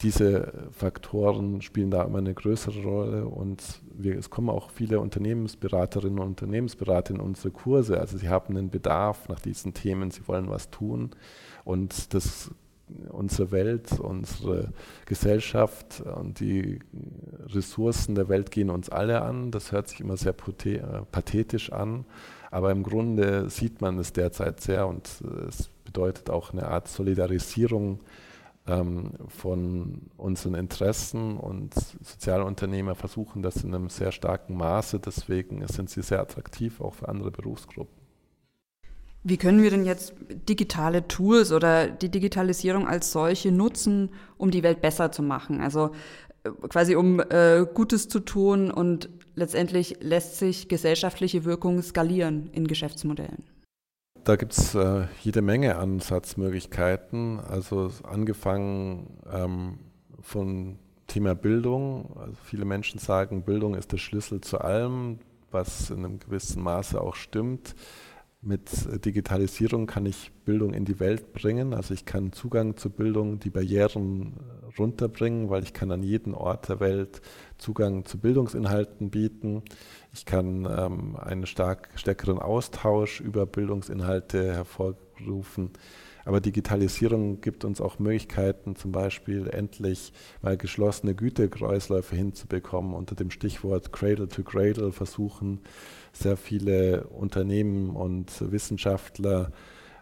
diese 0.02 0.52
Faktoren 0.72 1.62
spielen 1.62 1.92
da 1.92 2.04
immer 2.04 2.18
eine 2.18 2.34
größere 2.34 2.84
Rolle 2.84 3.26
und 3.26 3.64
wir, 3.94 4.18
es 4.18 4.30
kommen 4.30 4.50
auch 4.50 4.70
viele 4.70 5.00
Unternehmensberaterinnen 5.00 6.20
und 6.20 6.28
Unternehmensberater 6.28 7.14
in 7.14 7.22
unsere 7.22 7.52
Kurse. 7.52 8.00
Also 8.00 8.18
sie 8.18 8.28
haben 8.28 8.58
einen 8.58 8.70
Bedarf 8.70 9.30
nach 9.30 9.40
diesen 9.40 9.74
Themen, 9.74 10.12
sie 10.12 10.28
wollen 10.28 10.50
was 10.50 10.70
tun 10.70 11.12
und 11.64 12.14
das 12.14 12.52
unsere 13.10 13.52
Welt, 13.52 14.00
unsere 14.00 14.74
Gesellschaft 15.06 16.02
und 16.02 16.40
die 16.42 16.80
Ressourcen 17.48 18.14
der 18.14 18.30
Welt 18.30 18.52
gehen 18.52 18.70
uns 18.70 18.90
alle 18.90 19.22
an. 19.22 19.52
Das 19.52 19.72
hört 19.72 19.88
sich 19.88 20.02
immer 20.02 20.18
sehr 20.18 20.34
pathetisch 20.34 21.72
an, 21.72 22.06
aber 22.52 22.72
im 22.72 22.84
Grunde 22.84 23.50
sieht 23.50 23.82
man 23.82 23.98
es 24.00 24.14
derzeit 24.14 24.60
sehr 24.62 24.88
und 24.88 25.08
es 25.48 25.70
bedeutet 25.86 26.30
auch 26.30 26.52
eine 26.52 26.68
Art 26.68 26.88
Solidarisierung 26.88 28.00
von 28.66 30.10
unseren 30.16 30.56
Interessen 30.56 31.36
und 31.36 31.74
Sozialunternehmer 31.74 32.96
versuchen 32.96 33.42
das 33.42 33.64
in 33.64 33.76
einem 33.76 33.90
sehr 33.90 34.14
starken 34.14 34.56
Maße. 34.56 35.00
Deswegen 35.00 35.68
sind 35.68 35.90
sie 35.90 36.02
sehr 36.02 36.22
attraktiv 36.22 36.80
auch 36.80 36.94
für 36.94 37.10
andere 37.10 37.32
Berufsgruppen. 37.32 38.04
Wie 39.26 39.38
können 39.38 39.62
wir 39.64 39.70
denn 39.70 39.86
jetzt 39.86 40.14
digitale 40.50 41.08
Tools 41.08 41.52
oder 41.52 41.88
die 41.88 42.10
Digitalisierung 42.10 42.88
als 42.88 43.12
solche 43.12 43.52
nutzen, 43.52 44.10
um 44.38 44.52
die 44.52 44.64
Welt 44.64 44.82
besser 44.82 45.12
zu 45.12 45.24
machen? 45.24 45.62
Also 45.62 45.92
äh, 46.44 46.50
quasi 46.68 46.96
um 46.96 47.22
äh, 47.22 47.66
Gutes 47.74 48.10
zu 48.10 48.20
tun 48.20 48.70
und 48.70 49.10
letztendlich 49.36 49.98
lässt 50.02 50.38
sich 50.38 50.68
gesellschaftliche 50.68 51.46
Wirkung 51.46 51.82
skalieren 51.82 52.50
in 52.52 52.68
Geschäftsmodellen. 52.68 53.44
Da 54.24 54.38
gibt 54.38 54.54
es 54.54 54.74
äh, 54.74 55.08
jede 55.22 55.42
Menge 55.42 55.76
Ansatzmöglichkeiten. 55.76 57.42
Also 57.42 57.92
angefangen 58.04 59.18
ähm, 59.30 59.80
von 60.22 60.80
Thema 61.08 61.36
Bildung. 61.36 62.16
Also 62.18 62.38
viele 62.44 62.64
Menschen 62.64 63.00
sagen, 63.00 63.44
Bildung 63.44 63.76
ist 63.76 63.92
der 63.92 63.98
Schlüssel 63.98 64.40
zu 64.40 64.62
allem, 64.62 65.20
was 65.52 65.90
in 65.90 66.06
einem 66.06 66.20
gewissen 66.20 66.64
Maße 66.64 67.02
auch 67.02 67.16
stimmt. 67.16 67.76
Mit 68.46 69.06
Digitalisierung 69.06 69.88
kann 69.88 70.06
ich 70.06 70.32
Bildung 70.44 70.74
in 70.74 70.84
die 70.84 71.00
Welt 71.00 71.32
bringen. 71.32 71.74
Also 71.74 71.94
ich 71.94 72.04
kann 72.04 72.34
Zugang 72.34 72.76
zu 72.76 72.90
Bildung, 72.90 73.40
die 73.40 73.50
Barrieren 73.50 74.34
runterbringen, 74.78 75.50
weil 75.50 75.64
ich 75.64 75.72
kann 75.72 75.92
an 75.92 76.04
jedem 76.04 76.34
Ort 76.34 76.68
der 76.68 76.82
Welt 76.82 77.22
Zugang 77.58 78.04
zu 78.04 78.18
Bildungsinhalten 78.18 79.12
bieten. 79.12 79.64
Ich 80.12 80.26
kann 80.26 80.68
ähm, 80.70 81.16
einen 81.16 81.46
stark 81.46 81.90
stärkeren 81.96 82.40
Austausch 82.40 83.22
über 83.22 83.46
Bildungsinhalte 83.46 84.54
hervorrufen. 84.54 85.72
Aber 86.26 86.40
Digitalisierung 86.40 87.42
gibt 87.42 87.66
uns 87.66 87.82
auch 87.82 88.00
Möglichkeiten, 88.00 88.76
zum 88.76 88.92
Beispiel 88.92 89.48
endlich 89.50 90.14
mal 90.42 90.58
geschlossene 90.58 91.16
Gütekreisläufe 91.16 92.16
hinzubekommen. 92.16 92.94
Unter 92.94 93.16
dem 93.16 93.32
Stichwort 93.32 93.92
Cradle 93.92 94.28
to 94.28 94.44
Cradle 94.44 94.92
versuchen 94.92 95.60
sehr 96.14 96.38
viele 96.38 97.06
Unternehmen 97.08 97.96
und 97.96 98.52
Wissenschaftler 98.52 99.52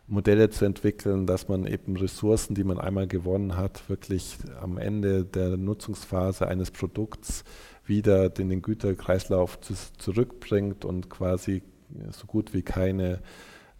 Modelle 0.07 0.49
zu 0.49 0.65
entwickeln, 0.65 1.25
dass 1.25 1.47
man 1.47 1.65
eben 1.65 1.95
Ressourcen, 1.95 2.53
die 2.53 2.65
man 2.65 2.79
einmal 2.79 3.07
gewonnen 3.07 3.55
hat, 3.55 3.87
wirklich 3.89 4.37
am 4.59 4.77
Ende 4.77 5.23
der 5.23 5.55
Nutzungsphase 5.55 6.47
eines 6.47 6.69
Produkts 6.69 7.45
wieder 7.85 8.37
in 8.37 8.49
den 8.49 8.61
Güterkreislauf 8.61 9.61
zu, 9.61 9.73
zurückbringt 9.97 10.83
und 10.83 11.09
quasi 11.09 11.63
so 12.11 12.27
gut 12.27 12.53
wie 12.53 12.61
keine, 12.61 13.21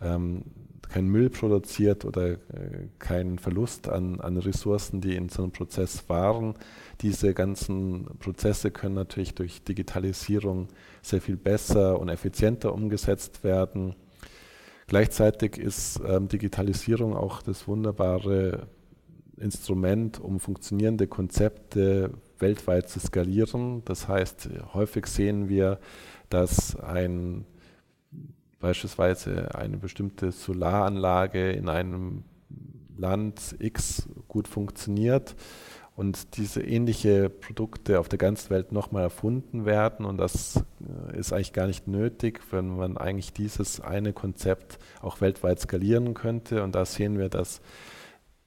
ähm, 0.01 0.43
kein 0.91 1.07
Müll 1.07 1.29
produziert 1.29 2.03
oder 2.03 2.31
äh, 2.31 2.37
keinen 2.99 3.39
Verlust 3.39 3.87
an, 3.87 4.19
an 4.19 4.37
Ressourcen, 4.37 4.99
die 4.99 5.15
in 5.15 5.29
so 5.29 5.43
einem 5.43 5.51
Prozess 5.51 6.09
waren. 6.09 6.55
Diese 6.99 7.33
ganzen 7.33 8.05
Prozesse 8.19 8.71
können 8.71 8.95
natürlich 8.95 9.33
durch 9.33 9.63
Digitalisierung 9.63 10.67
sehr 11.01 11.21
viel 11.21 11.37
besser 11.37 11.97
und 11.97 12.09
effizienter 12.09 12.73
umgesetzt 12.73 13.45
werden. 13.45 13.95
Gleichzeitig 14.87 15.57
ist 15.57 16.01
ähm, 16.05 16.27
Digitalisierung 16.27 17.15
auch 17.15 17.41
das 17.41 17.69
wunderbare 17.69 18.67
Instrument, 19.37 20.19
um 20.19 20.41
funktionierende 20.41 21.07
Konzepte 21.07 22.11
weltweit 22.39 22.89
zu 22.89 22.99
skalieren. 22.99 23.83
Das 23.85 24.09
heißt, 24.09 24.49
häufig 24.73 25.07
sehen 25.07 25.47
wir, 25.47 25.79
dass 26.29 26.75
ein 26.75 27.45
beispielsweise 28.61 29.55
eine 29.55 29.77
bestimmte 29.77 30.31
Solaranlage 30.31 31.51
in 31.51 31.67
einem 31.69 32.23
Land 32.97 33.55
X 33.59 34.07
gut 34.27 34.47
funktioniert 34.47 35.35
und 35.95 36.37
diese 36.37 36.61
ähnliche 36.61 37.29
Produkte 37.29 37.99
auf 37.99 38.07
der 38.07 38.17
ganzen 38.17 38.49
Welt 38.49 38.71
nochmal 38.71 39.03
erfunden 39.03 39.65
werden. 39.65 40.05
Und 40.05 40.17
das 40.17 40.63
äh, 41.11 41.17
ist 41.17 41.33
eigentlich 41.33 41.53
gar 41.53 41.67
nicht 41.67 41.87
nötig, 41.87 42.39
wenn 42.51 42.75
man 42.75 42.97
eigentlich 42.97 43.33
dieses 43.33 43.81
eine 43.81 44.13
Konzept 44.13 44.79
auch 45.01 45.21
weltweit 45.21 45.59
skalieren 45.59 46.13
könnte. 46.13 46.63
Und 46.63 46.75
da 46.75 46.85
sehen 46.85 47.17
wir, 47.17 47.29
dass 47.29 47.61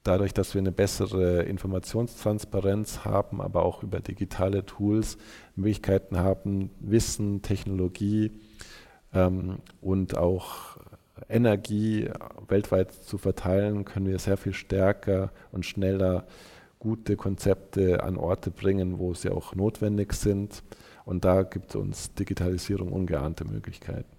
dadurch, 0.03 0.33
dass 0.33 0.53
wir 0.53 0.59
eine 0.59 0.71
bessere 0.71 1.43
Informationstransparenz 1.43 3.05
haben, 3.05 3.41
aber 3.41 3.63
auch 3.63 3.83
über 3.83 3.99
digitale 3.99 4.65
Tools 4.65 5.17
Möglichkeiten 5.55 6.17
haben, 6.17 6.71
Wissen, 6.79 7.41
Technologie 7.41 8.31
ähm, 9.15 9.57
und 9.81 10.17
auch 10.17 10.77
Energie 11.29 12.09
weltweit 12.47 12.93
zu 12.93 13.17
verteilen, 13.17 13.85
können 13.85 14.07
wir 14.07 14.19
sehr 14.19 14.37
viel 14.37 14.53
stärker 14.53 15.31
und 15.51 15.65
schneller 15.65 16.25
gute 16.79 17.15
Konzepte 17.15 18.03
an 18.03 18.17
Orte 18.17 18.51
bringen, 18.51 18.99
wo 18.99 19.13
sie 19.13 19.29
auch 19.29 19.55
notwendig 19.55 20.13
sind. 20.13 20.61
Und 21.05 21.25
da 21.25 21.43
gibt 21.43 21.75
uns 21.75 22.13
Digitalisierung 22.13 22.91
ungeahnte 22.91 23.45
Möglichkeiten. 23.45 24.15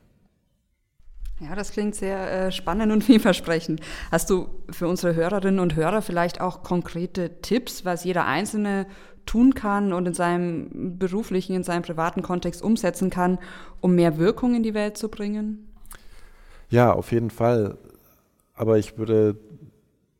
Ja, 1.40 1.54
das 1.54 1.70
klingt 1.70 1.94
sehr 1.94 2.46
äh, 2.46 2.52
spannend 2.52 2.92
und 2.92 3.04
vielversprechend. 3.04 3.80
Hast 4.10 4.30
du 4.30 4.48
für 4.70 4.88
unsere 4.88 5.14
Hörerinnen 5.14 5.60
und 5.60 5.76
Hörer 5.76 6.00
vielleicht 6.00 6.40
auch 6.40 6.62
konkrete 6.62 7.42
Tipps, 7.42 7.84
was 7.84 8.04
jeder 8.04 8.24
Einzelne 8.24 8.86
tun 9.26 9.54
kann 9.54 9.92
und 9.92 10.06
in 10.06 10.14
seinem 10.14 10.98
beruflichen, 10.98 11.54
in 11.54 11.64
seinem 11.64 11.82
privaten 11.82 12.22
Kontext 12.22 12.62
umsetzen 12.62 13.10
kann, 13.10 13.38
um 13.80 13.94
mehr 13.94 14.18
Wirkung 14.18 14.54
in 14.54 14.62
die 14.62 14.74
Welt 14.74 14.96
zu 14.96 15.08
bringen? 15.08 15.68
Ja, 16.70 16.92
auf 16.92 17.12
jeden 17.12 17.30
Fall. 17.30 17.76
Aber 18.54 18.78
ich 18.78 18.98
würde 18.98 19.36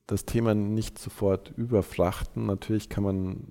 das 0.07 0.25
Thema 0.25 0.55
nicht 0.55 0.99
sofort 0.99 1.53
überfrachten. 1.57 2.47
Natürlich 2.47 2.88
kann 2.88 3.05
man 3.05 3.49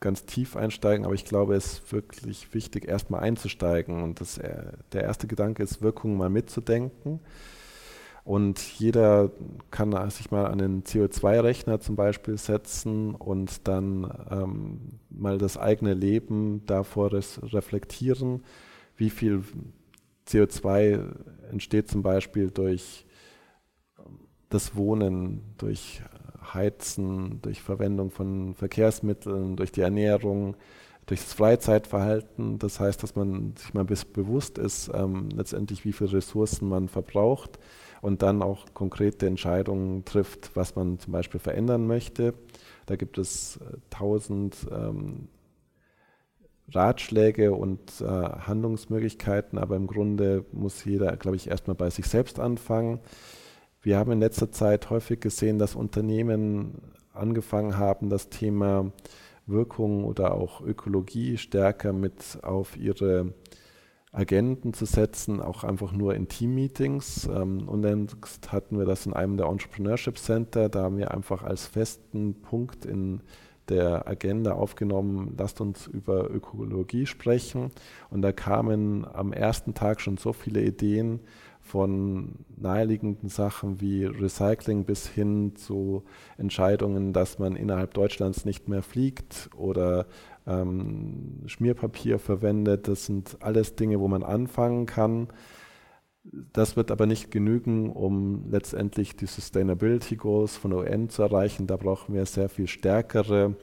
ganz 0.00 0.24
tief 0.24 0.56
einsteigen, 0.56 1.04
aber 1.04 1.14
ich 1.14 1.24
glaube, 1.24 1.56
es 1.56 1.72
ist 1.72 1.92
wirklich 1.92 2.54
wichtig, 2.54 2.86
erstmal 2.86 3.20
einzusteigen. 3.20 4.02
Und 4.02 4.20
das, 4.20 4.38
äh, 4.38 4.72
der 4.92 5.02
erste 5.02 5.26
Gedanke 5.26 5.62
ist, 5.62 5.82
Wirkungen 5.82 6.16
mal 6.16 6.30
mitzudenken. 6.30 7.20
Und 8.28 8.60
jeder 8.78 9.30
kann 9.70 10.10
sich 10.10 10.30
mal 10.30 10.48
an 10.48 10.58
den 10.58 10.84
CO2-Rechner 10.84 11.80
zum 11.80 11.96
Beispiel 11.96 12.36
setzen 12.36 13.14
und 13.14 13.66
dann 13.66 14.06
ähm, 14.30 14.80
mal 15.08 15.38
das 15.38 15.56
eigene 15.56 15.94
Leben 15.94 16.62
davor 16.66 17.10
reflektieren, 17.10 18.44
wie 18.98 19.08
viel 19.08 19.44
CO2 20.26 21.06
entsteht 21.50 21.88
zum 21.88 22.02
Beispiel 22.02 22.50
durch 22.50 23.06
das 24.50 24.76
Wohnen, 24.76 25.54
durch 25.56 26.02
Heizen, 26.52 27.40
durch 27.40 27.62
Verwendung 27.62 28.10
von 28.10 28.54
Verkehrsmitteln, 28.54 29.56
durch 29.56 29.72
die 29.72 29.80
Ernährung, 29.80 30.54
durch 31.08 31.20
das 31.20 31.32
Freizeitverhalten. 31.32 32.58
Das 32.58 32.78
heißt, 32.78 33.02
dass 33.02 33.16
man 33.16 33.54
sich 33.56 33.74
mal 33.74 33.84
bewusst 33.84 34.58
ist, 34.58 34.90
ähm, 34.94 35.30
letztendlich, 35.30 35.84
wie 35.84 35.92
viele 35.92 36.12
Ressourcen 36.12 36.68
man 36.68 36.88
verbraucht 36.88 37.58
und 38.02 38.22
dann 38.22 38.42
auch 38.42 38.66
konkrete 38.74 39.26
Entscheidungen 39.26 40.04
trifft, 40.04 40.54
was 40.54 40.76
man 40.76 40.98
zum 40.98 41.12
Beispiel 41.12 41.40
verändern 41.40 41.86
möchte. 41.86 42.34
Da 42.86 42.96
gibt 42.96 43.18
es 43.18 43.56
äh, 43.56 43.78
tausend 43.90 44.56
ähm, 44.70 45.28
Ratschläge 46.70 47.54
und 47.54 47.80
äh, 48.02 48.04
Handlungsmöglichkeiten, 48.04 49.58
aber 49.58 49.76
im 49.76 49.86
Grunde 49.86 50.44
muss 50.52 50.84
jeder, 50.84 51.16
glaube 51.16 51.38
ich, 51.38 51.48
erstmal 51.48 51.74
bei 51.74 51.88
sich 51.88 52.06
selbst 52.06 52.38
anfangen. 52.38 53.00
Wir 53.80 53.96
haben 53.96 54.12
in 54.12 54.20
letzter 54.20 54.52
Zeit 54.52 54.90
häufig 54.90 55.20
gesehen, 55.20 55.58
dass 55.58 55.74
Unternehmen 55.74 56.82
angefangen 57.14 57.78
haben, 57.78 58.10
das 58.10 58.28
Thema 58.28 58.92
Wirkung 59.48 60.04
oder 60.04 60.34
auch 60.34 60.60
Ökologie 60.60 61.36
stärker 61.36 61.92
mit 61.92 62.38
auf 62.42 62.76
ihre 62.76 63.34
Agenten 64.12 64.72
zu 64.72 64.84
setzen, 64.86 65.40
auch 65.40 65.64
einfach 65.64 65.92
nur 65.92 66.14
in 66.14 66.28
Team-Meetings. 66.28 67.26
Ähm, 67.26 67.68
und 67.68 67.82
dann 67.82 68.08
hatten 68.48 68.78
wir 68.78 68.86
das 68.86 69.06
in 69.06 69.12
einem 69.12 69.36
der 69.36 69.46
Entrepreneurship 69.46 70.18
Center, 70.18 70.68
da 70.68 70.84
haben 70.84 70.98
wir 70.98 71.12
einfach 71.12 71.42
als 71.42 71.66
festen 71.66 72.40
Punkt 72.40 72.84
in 72.84 73.22
der 73.68 74.08
Agenda 74.08 74.52
aufgenommen, 74.52 75.34
lasst 75.36 75.60
uns 75.60 75.86
über 75.86 76.30
Ökologie 76.30 77.06
sprechen. 77.06 77.70
Und 78.10 78.22
da 78.22 78.32
kamen 78.32 79.06
am 79.06 79.32
ersten 79.32 79.74
Tag 79.74 80.00
schon 80.00 80.16
so 80.16 80.32
viele 80.32 80.62
Ideen, 80.62 81.20
von 81.68 82.36
naheliegenden 82.56 83.28
Sachen 83.28 83.80
wie 83.80 84.06
Recycling 84.06 84.84
bis 84.84 85.06
hin 85.06 85.54
zu 85.54 86.02
Entscheidungen, 86.38 87.12
dass 87.12 87.38
man 87.38 87.56
innerhalb 87.56 87.92
Deutschlands 87.94 88.44
nicht 88.44 88.68
mehr 88.68 88.82
fliegt 88.82 89.50
oder 89.54 90.06
ähm, 90.46 91.42
Schmierpapier 91.46 92.18
verwendet. 92.18 92.88
Das 92.88 93.04
sind 93.04 93.36
alles 93.40 93.76
Dinge, 93.76 94.00
wo 94.00 94.08
man 94.08 94.22
anfangen 94.22 94.86
kann. 94.86 95.28
Das 96.52 96.76
wird 96.76 96.90
aber 96.90 97.06
nicht 97.06 97.30
genügen, 97.30 97.90
um 97.90 98.50
letztendlich 98.50 99.16
die 99.16 99.26
Sustainability 99.26 100.16
Goals 100.16 100.56
von 100.56 100.72
UN 100.72 101.10
zu 101.10 101.22
erreichen. 101.22 101.66
Da 101.66 101.76
brauchen 101.76 102.14
wir 102.14 102.24
sehr 102.26 102.48
viel 102.48 102.66
stärkere 102.66 103.56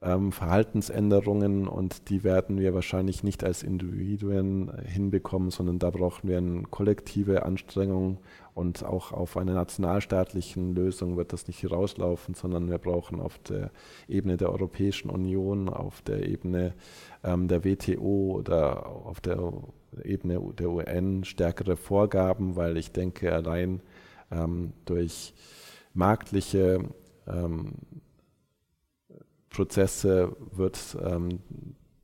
ähm, 0.00 0.30
Verhaltensänderungen 0.30 1.66
und 1.66 2.08
die 2.08 2.22
werden 2.22 2.58
wir 2.58 2.72
wahrscheinlich 2.72 3.24
nicht 3.24 3.42
als 3.42 3.64
Individuen 3.64 4.70
hinbekommen, 4.84 5.50
sondern 5.50 5.80
da 5.80 5.90
brauchen 5.90 6.28
wir 6.28 6.38
eine 6.38 6.62
kollektive 6.62 7.44
Anstrengung 7.44 8.18
und 8.54 8.84
auch 8.84 9.12
auf 9.12 9.36
einer 9.36 9.54
nationalstaatlichen 9.54 10.74
Lösung 10.74 11.16
wird 11.16 11.32
das 11.32 11.48
nicht 11.48 11.62
herauslaufen, 11.62 12.34
sondern 12.34 12.70
wir 12.70 12.78
brauchen 12.78 13.20
auf 13.20 13.38
der 13.38 13.70
Ebene 14.06 14.36
der 14.36 14.52
Europäischen 14.52 15.10
Union, 15.10 15.68
auf 15.68 16.00
der 16.02 16.26
Ebene 16.28 16.74
ähm, 17.24 17.48
der 17.48 17.64
WTO 17.64 18.36
oder 18.36 18.86
auf 18.86 19.20
der 19.20 19.52
Ebene 20.04 20.40
der 20.58 20.70
UN 20.70 21.24
stärkere 21.24 21.76
Vorgaben, 21.76 22.54
weil 22.54 22.76
ich 22.76 22.92
denke, 22.92 23.32
allein 23.32 23.80
ähm, 24.30 24.74
durch 24.84 25.34
marktliche 25.92 26.84
ähm, 27.26 27.72
Prozesse 29.50 30.36
wird 30.52 30.96
ähm, 31.04 31.40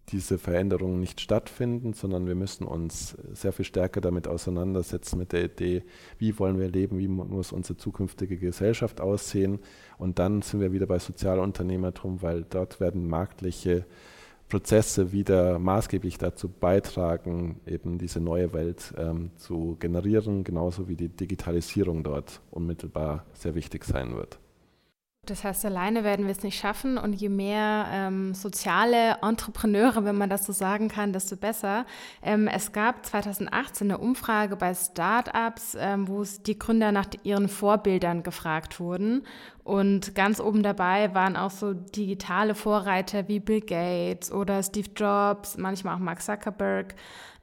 diese 0.09 0.39
Veränderung 0.39 1.01
nicht 1.01 1.21
stattfinden, 1.21 1.95
sondern 1.95 2.27
wir 2.27 2.35
müssen 2.35 2.67
uns 2.67 3.17
sehr 3.33 3.53
viel 3.53 3.65
stärker 3.65 4.01
damit 4.01 4.29
auseinandersetzen 4.29 5.19
mit 5.19 5.33
der 5.33 5.45
Idee, 5.45 5.83
wie 6.19 6.39
wollen 6.39 6.59
wir 6.59 6.69
leben, 6.69 6.99
wie 6.99 7.09
muss 7.09 7.53
unsere 7.53 7.77
zukünftige 7.79 8.37
Gesellschaft 8.37 9.01
aussehen. 9.01 9.61
Und 9.99 10.19
dann 10.19 10.43
sind 10.43 10.61
wir 10.61 10.73
wieder 10.73 10.87
bei 10.87 10.99
Sozialunternehmertum, 10.99 12.23
weil 12.23 12.45
dort 12.49 12.81
werden 12.81 13.09
marktliche 13.09 13.87
Prozesse 14.49 15.11
wieder 15.11 15.59
maßgeblich 15.59 16.19
dazu 16.19 16.49
beitragen, 16.49 17.61
eben 17.67 17.99
diese 17.99 18.21
neue 18.21 18.53
Welt 18.53 18.93
ähm, 18.99 19.31
zu 19.37 19.77
generieren, 19.81 20.45
genauso 20.45 20.87
wie 20.87 20.97
die 20.97 21.09
Digitalisierung 21.09 22.05
dort 22.05 22.41
unmittelbar 22.51 23.25
sehr 23.33 23.55
wichtig 23.55 23.85
sein 23.85 24.15
wird. 24.15 24.39
Das 25.27 25.45
heißt, 25.45 25.65
alleine 25.65 26.05
werden 26.05 26.27
wir 26.27 26.33
es 26.33 26.43
nicht 26.43 26.59
schaffen 26.59 26.99
und 26.99 27.15
je 27.15 27.29
mehr 27.29 27.87
ähm, 27.91 28.35
soziale 28.35 29.19
Entrepreneure, 29.23 30.05
wenn 30.05 30.17
man 30.17 30.31
das 30.31 30.45
so 30.45 30.53
sagen 30.53 30.89
kann, 30.89 31.13
desto 31.13 31.37
besser. 31.37 31.87
Ähm, 32.23 32.49
es 32.49 32.73
gab 32.73 33.05
2018 33.07 33.91
eine 33.91 33.99
Umfrage 33.99 34.57
bei 34.57 34.75
Startups, 34.75 35.77
ähm, 35.79 36.09
wo 36.09 36.25
die 36.47 36.59
Gründer 36.59 36.93
nach 36.93 37.07
ihren 37.23 37.49
Vorbildern 37.49 38.23
gefragt 38.23 38.81
wurden. 38.81 39.27
Und 39.63 40.15
ganz 40.15 40.41
oben 40.41 40.63
dabei 40.63 41.15
waren 41.15 41.37
auch 41.37 41.51
so 41.51 41.73
digitale 41.73 42.55
Vorreiter 42.55 43.29
wie 43.29 43.41
Bill 43.41 43.63
Gates 43.63 44.31
oder 44.31 44.63
Steve 44.63 44.91
Jobs, 44.95 45.57
manchmal 45.57 45.97
auch 45.97 46.01
Mark 46.01 46.21
Zuckerberg. 46.21 46.95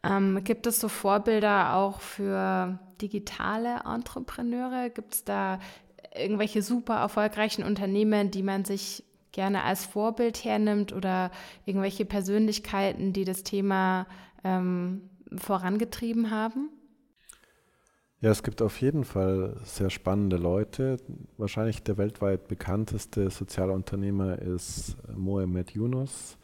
Ähm, 0.03 0.43
gibt 0.43 0.67
es 0.67 0.79
so 0.79 0.87
Vorbilder 0.87 1.75
auch 1.75 1.99
für 2.01 2.79
digitale 3.01 3.81
Entrepreneure? 3.85 4.89
Gibt 4.89 5.13
es 5.15 5.23
da 5.23 5.59
irgendwelche 6.15 6.61
super 6.61 6.95
erfolgreichen 6.95 7.63
Unternehmen, 7.63 8.31
die 8.31 8.43
man 8.43 8.65
sich 8.65 9.03
gerne 9.31 9.63
als 9.63 9.85
Vorbild 9.85 10.43
hernimmt 10.43 10.93
oder 10.93 11.31
irgendwelche 11.65 12.05
Persönlichkeiten, 12.05 13.13
die 13.13 13.25
das 13.25 13.43
Thema 13.43 14.07
ähm, 14.43 15.09
vorangetrieben 15.35 16.31
haben? 16.31 16.69
Ja, 18.19 18.29
es 18.29 18.43
gibt 18.43 18.61
auf 18.61 18.79
jeden 18.81 19.03
Fall 19.03 19.57
sehr 19.63 19.89
spannende 19.89 20.37
Leute. 20.37 20.97
Wahrscheinlich 21.37 21.81
der 21.81 21.97
weltweit 21.97 22.47
bekannteste 22.47 23.31
Sozialunternehmer 23.31 24.37
ist 24.39 24.95
Mohamed 25.15 25.71
Yunus, 25.71 26.37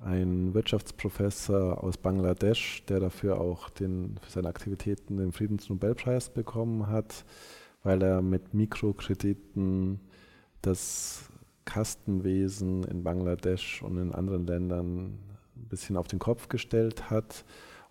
ein 0.00 0.52
Wirtschaftsprofessor 0.52 1.82
aus 1.82 1.96
Bangladesch, 1.96 2.84
der 2.86 3.00
dafür 3.00 3.40
auch 3.40 3.70
den, 3.70 4.18
für 4.20 4.30
seine 4.30 4.48
Aktivitäten 4.48 5.16
den 5.16 5.32
Friedensnobelpreis 5.32 6.28
bekommen 6.28 6.88
hat 6.88 7.24
weil 7.82 8.02
er 8.02 8.22
mit 8.22 8.54
Mikrokrediten 8.54 10.00
das 10.62 11.30
Kastenwesen 11.64 12.84
in 12.84 13.04
Bangladesch 13.04 13.82
und 13.82 13.98
in 13.98 14.12
anderen 14.12 14.46
Ländern 14.46 15.18
ein 15.56 15.68
bisschen 15.68 15.96
auf 15.96 16.08
den 16.08 16.18
Kopf 16.18 16.48
gestellt 16.48 17.10
hat 17.10 17.44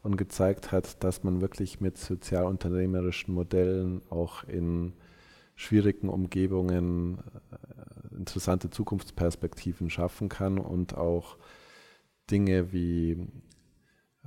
und 0.03 0.17
gezeigt 0.17 0.71
hat, 0.71 1.03
dass 1.03 1.23
man 1.23 1.41
wirklich 1.41 1.79
mit 1.79 1.97
sozialunternehmerischen 1.97 3.33
Modellen 3.33 4.01
auch 4.09 4.43
in 4.45 4.93
schwierigen 5.55 6.09
Umgebungen 6.09 7.19
äh, 7.51 8.15
interessante 8.15 8.69
Zukunftsperspektiven 8.69 9.89
schaffen 9.89 10.29
kann 10.29 10.59
und 10.59 10.95
auch 10.95 11.37
Dinge 12.29 12.71
wie 12.71 13.27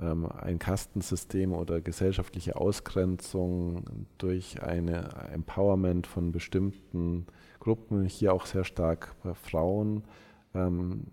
ein 0.01 0.57
Kastensystem 0.57 1.53
oder 1.53 1.79
gesellschaftliche 1.79 2.55
Ausgrenzung 2.55 4.07
durch 4.17 4.61
ein 4.63 4.87
Empowerment 4.87 6.07
von 6.07 6.31
bestimmten 6.31 7.27
Gruppen, 7.59 8.05
hier 8.05 8.33
auch 8.33 8.47
sehr 8.47 8.63
stark 8.63 9.15
Frauen, 9.43 10.03
ähm, 10.55 11.05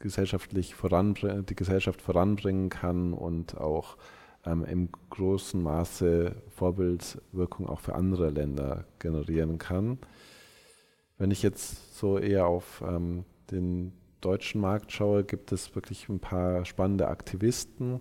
gesellschaftlich 0.00 0.74
die 0.74 1.54
Gesellschaft 1.54 2.02
voranbringen 2.02 2.68
kann 2.68 3.12
und 3.12 3.56
auch 3.56 3.96
ähm, 4.44 4.64
im 4.64 4.88
großen 5.10 5.62
Maße 5.62 6.34
Vorbildwirkung 6.48 7.68
auch 7.68 7.80
für 7.80 7.94
andere 7.94 8.30
Länder 8.30 8.84
generieren 8.98 9.58
kann. 9.58 9.98
Wenn 11.18 11.30
ich 11.30 11.42
jetzt 11.42 11.96
so 11.96 12.18
eher 12.18 12.46
auf 12.46 12.82
ähm, 12.86 13.24
den 13.50 13.92
deutschen 14.20 14.60
Markt 14.60 14.92
schaue, 14.92 15.24
gibt 15.24 15.52
es 15.52 15.74
wirklich 15.74 16.08
ein 16.08 16.20
paar 16.20 16.64
spannende 16.64 17.08
Aktivisten, 17.08 18.00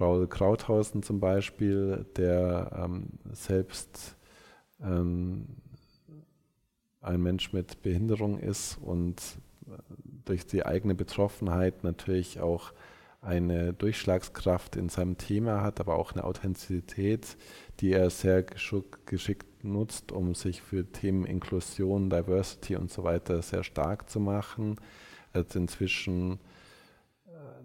Raul 0.00 0.26
Krauthausen 0.26 1.02
zum 1.02 1.20
Beispiel, 1.20 2.06
der 2.16 2.70
ähm, 2.84 3.10
selbst 3.32 4.16
ähm, 4.82 5.46
ein 7.00 7.22
Mensch 7.22 7.52
mit 7.52 7.82
Behinderung 7.82 8.38
ist 8.38 8.78
und 8.80 9.20
äh, 9.66 9.72
durch 10.24 10.46
die 10.46 10.64
eigene 10.64 10.94
Betroffenheit 10.94 11.84
natürlich 11.84 12.40
auch 12.40 12.72
eine 13.20 13.72
Durchschlagskraft 13.72 14.76
in 14.76 14.88
seinem 14.88 15.16
Thema 15.16 15.62
hat, 15.62 15.80
aber 15.80 15.96
auch 15.96 16.12
eine 16.12 16.24
Authentizität, 16.24 17.36
die 17.80 17.92
er 17.92 18.10
sehr 18.10 18.42
geschickt 18.42 19.64
nutzt, 19.64 20.12
um 20.12 20.34
sich 20.34 20.60
für 20.60 20.84
Themen 20.84 21.24
Inklusion, 21.24 22.10
Diversity 22.10 22.76
und 22.76 22.90
so 22.90 23.02
weiter 23.02 23.40
sehr 23.42 23.64
stark 23.64 24.10
zu 24.10 24.20
machen. 24.20 24.76
hat 25.32 25.56
inzwischen 25.56 26.38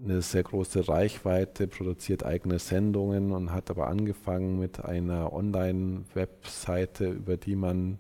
eine 0.03 0.21
sehr 0.21 0.43
große 0.43 0.87
Reichweite, 0.87 1.67
produziert 1.67 2.25
eigene 2.25 2.59
Sendungen 2.59 3.31
und 3.31 3.51
hat 3.51 3.69
aber 3.69 3.87
angefangen 3.87 4.59
mit 4.59 4.83
einer 4.83 5.33
Online-Webseite, 5.33 7.09
über 7.09 7.37
die 7.37 7.55
man 7.55 7.99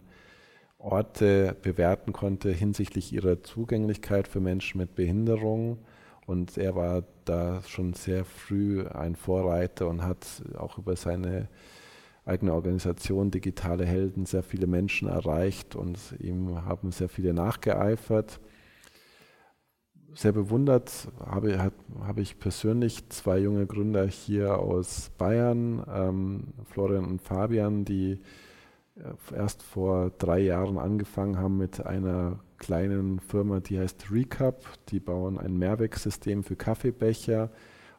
Orte 0.77 1.57
bewerten 1.61 2.13
konnte 2.13 2.51
hinsichtlich 2.51 3.11
ihrer 3.11 3.43
Zugänglichkeit 3.43 4.27
für 4.29 4.39
Menschen 4.39 4.79
mit 4.79 4.95
Behinderung. 4.95 5.79
Und 6.25 6.57
er 6.57 6.75
war 6.75 7.03
da 7.25 7.61
schon 7.63 7.93
sehr 7.93 8.23
früh 8.23 8.85
ein 8.87 9.15
Vorreiter 9.15 9.87
und 9.87 10.03
hat 10.03 10.25
auch 10.57 10.77
über 10.77 10.95
seine 10.95 11.49
eigene 12.25 12.53
Organisation 12.53 13.31
Digitale 13.31 13.85
Helden 13.85 14.25
sehr 14.25 14.43
viele 14.43 14.67
Menschen 14.67 15.09
erreicht 15.09 15.75
und 15.75 15.97
ihm 16.19 16.63
haben 16.63 16.91
sehr 16.91 17.09
viele 17.09 17.33
nachgeeifert. 17.33 18.39
Sehr 20.15 20.31
bewundert 20.31 21.07
habe, 21.25 21.71
habe 22.01 22.21
ich 22.21 22.39
persönlich 22.39 23.07
zwei 23.09 23.39
junge 23.39 23.65
Gründer 23.65 24.07
hier 24.07 24.57
aus 24.57 25.11
Bayern, 25.17 25.83
ähm, 25.93 26.43
Florian 26.65 27.05
und 27.05 27.21
Fabian, 27.21 27.85
die 27.85 28.19
äh, 28.95 29.35
erst 29.35 29.61
vor 29.61 30.11
drei 30.17 30.39
Jahren 30.39 30.77
angefangen 30.77 31.37
haben 31.37 31.57
mit 31.57 31.85
einer 31.85 32.39
kleinen 32.57 33.19
Firma, 33.19 33.59
die 33.59 33.79
heißt 33.79 34.11
Recap. 34.11 34.65
Die 34.89 34.99
bauen 34.99 35.37
ein 35.37 35.57
Mehrwegsystem 35.57 36.43
für 36.43 36.55
Kaffeebecher 36.55 37.49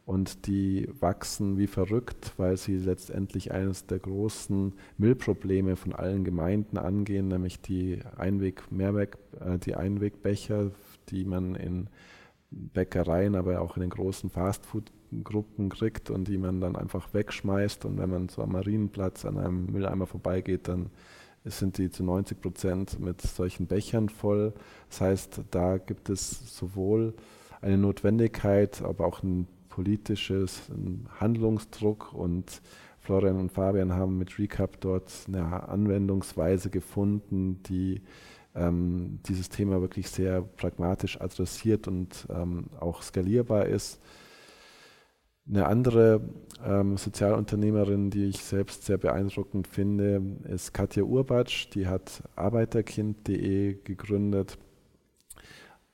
und 0.04 0.46
die 0.46 0.88
wachsen 0.98 1.56
wie 1.58 1.68
verrückt, 1.68 2.32
weil 2.36 2.56
sie 2.56 2.76
letztendlich 2.78 3.52
eines 3.52 3.86
der 3.86 4.00
großen 4.00 4.72
Müllprobleme 4.98 5.76
von 5.76 5.92
allen 5.92 6.24
Gemeinden 6.24 6.78
angehen, 6.78 7.28
nämlich 7.28 7.60
die 7.60 8.00
Einweg 8.16 8.62
äh, 8.70 9.58
die 9.58 9.76
Einwegbecher, 9.76 10.72
die 11.10 11.24
man 11.24 11.54
in 11.54 11.88
Bäckereien, 12.50 13.34
aber 13.34 13.60
auch 13.60 13.76
in 13.76 13.82
den 13.82 13.90
großen 13.90 14.30
Fastfood-Gruppen 14.30 15.68
kriegt 15.68 16.10
und 16.10 16.26
die 16.26 16.38
man 16.38 16.60
dann 16.60 16.76
einfach 16.76 17.14
wegschmeißt. 17.14 17.84
Und 17.84 17.98
wenn 17.98 18.10
man 18.10 18.28
so 18.28 18.42
am 18.42 18.52
Marienplatz 18.52 19.24
an 19.24 19.38
einem 19.38 19.66
Mülleimer 19.66 20.06
vorbeigeht, 20.06 20.68
dann 20.68 20.90
sind 21.44 21.78
die 21.78 21.90
zu 21.90 22.04
90 22.04 22.40
Prozent 22.40 23.00
mit 23.00 23.20
solchen 23.22 23.66
Bechern 23.66 24.08
voll. 24.08 24.52
Das 24.88 25.00
heißt, 25.00 25.42
da 25.50 25.78
gibt 25.78 26.10
es 26.10 26.56
sowohl 26.56 27.14
eine 27.62 27.78
Notwendigkeit, 27.78 28.82
aber 28.82 29.06
auch 29.06 29.22
ein 29.22 29.46
politisches 29.68 30.62
Handlungsdruck 31.20 32.12
und 32.12 32.60
Florian 32.98 33.38
und 33.38 33.52
Fabian 33.52 33.94
haben 33.94 34.18
mit 34.18 34.38
Recap 34.38 34.80
dort 34.80 35.10
eine 35.26 35.68
Anwendungsweise 35.68 36.68
gefunden, 36.68 37.62
die 37.62 38.02
ähm, 38.54 39.20
dieses 39.26 39.48
Thema 39.48 39.80
wirklich 39.80 40.08
sehr 40.10 40.42
pragmatisch 40.42 41.20
adressiert 41.20 41.88
und 41.88 42.26
ähm, 42.30 42.66
auch 42.78 43.02
skalierbar 43.02 43.66
ist. 43.66 44.00
Eine 45.48 45.66
andere 45.66 46.20
ähm, 46.64 46.96
Sozialunternehmerin, 46.96 48.10
die 48.10 48.26
ich 48.26 48.38
selbst 48.44 48.84
sehr 48.84 48.98
beeindruckend 48.98 49.66
finde, 49.66 50.22
ist 50.48 50.72
Katja 50.72 51.02
Urbatsch. 51.02 51.68
Die 51.74 51.86
hat 51.86 52.22
arbeiterkind.de 52.36 53.78
gegründet 53.82 54.58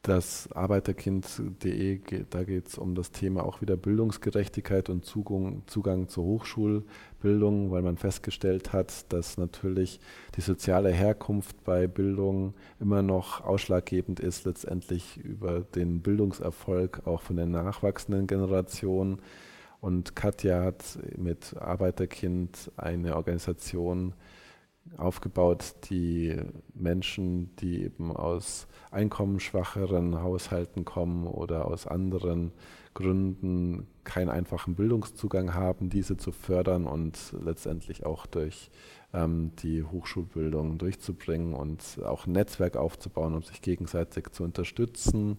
das 0.06 0.50
Arbeiterkind.de, 0.52 2.00
da 2.30 2.44
geht 2.44 2.68
es 2.68 2.78
um 2.78 2.94
das 2.94 3.10
Thema 3.10 3.44
auch 3.44 3.60
wieder 3.60 3.76
Bildungsgerechtigkeit 3.76 4.88
und 4.88 5.04
Zugang, 5.04 5.62
Zugang 5.66 6.08
zur 6.08 6.24
Hochschulbildung, 7.26 7.70
weil 7.70 7.82
man 7.82 7.96
festgestellt 7.96 8.72
hat, 8.72 9.12
dass 9.12 9.36
natürlich 9.36 10.00
die 10.36 10.40
soziale 10.40 10.90
Herkunft 10.90 11.64
bei 11.64 11.86
Bildung 11.86 12.54
immer 12.80 13.02
noch 13.02 13.42
ausschlaggebend 13.42 14.20
ist, 14.20 14.44
letztendlich 14.44 15.18
über 15.18 15.60
den 15.60 16.02
Bildungserfolg 16.02 17.06
auch 17.06 17.22
von 17.22 17.36
der 17.36 17.46
nachwachsenden 17.46 18.26
Generation. 18.26 19.20
Und 19.80 20.16
Katja 20.16 20.62
hat 20.62 20.98
mit 21.16 21.56
Arbeiterkind 21.58 22.70
eine 22.76 23.16
Organisation 23.16 24.14
aufgebaut, 24.96 25.74
die 25.90 26.36
Menschen, 26.74 27.54
die 27.56 27.82
eben 27.82 28.16
aus 28.16 28.68
einkommensschwacheren 28.92 30.22
Haushalten 30.22 30.84
kommen 30.84 31.26
oder 31.26 31.66
aus 31.66 31.88
anderen 31.88 32.52
Gründen 32.96 33.86
keinen 34.04 34.30
einfachen 34.30 34.74
Bildungszugang 34.74 35.52
haben, 35.52 35.90
diese 35.90 36.16
zu 36.16 36.32
fördern 36.32 36.86
und 36.86 37.34
letztendlich 37.44 38.06
auch 38.06 38.24
durch 38.24 38.70
ähm, 39.12 39.52
die 39.62 39.84
Hochschulbildung 39.84 40.78
durchzubringen 40.78 41.52
und 41.52 42.00
auch 42.02 42.26
ein 42.26 42.32
Netzwerk 42.32 42.76
aufzubauen, 42.76 43.34
um 43.34 43.42
sich 43.42 43.60
gegenseitig 43.60 44.30
zu 44.30 44.44
unterstützen. 44.44 45.36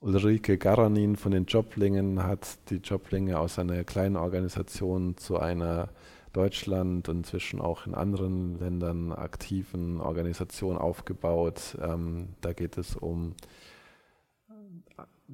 Ulrike 0.00 0.58
Garanin 0.58 1.14
von 1.14 1.30
den 1.30 1.44
Joblingen 1.44 2.24
hat 2.24 2.58
die 2.70 2.78
Joblinge 2.78 3.38
aus 3.38 3.60
einer 3.60 3.84
kleinen 3.84 4.16
Organisation 4.16 5.16
zu 5.16 5.38
einer 5.38 5.90
Deutschland 6.32 7.08
und 7.08 7.18
inzwischen 7.18 7.60
auch 7.60 7.86
in 7.86 7.94
anderen 7.94 8.58
Ländern 8.58 9.12
aktiven 9.12 10.00
Organisation 10.00 10.76
aufgebaut. 10.76 11.78
Ähm, 11.80 12.30
da 12.40 12.52
geht 12.52 12.78
es 12.78 12.96
um 12.96 13.36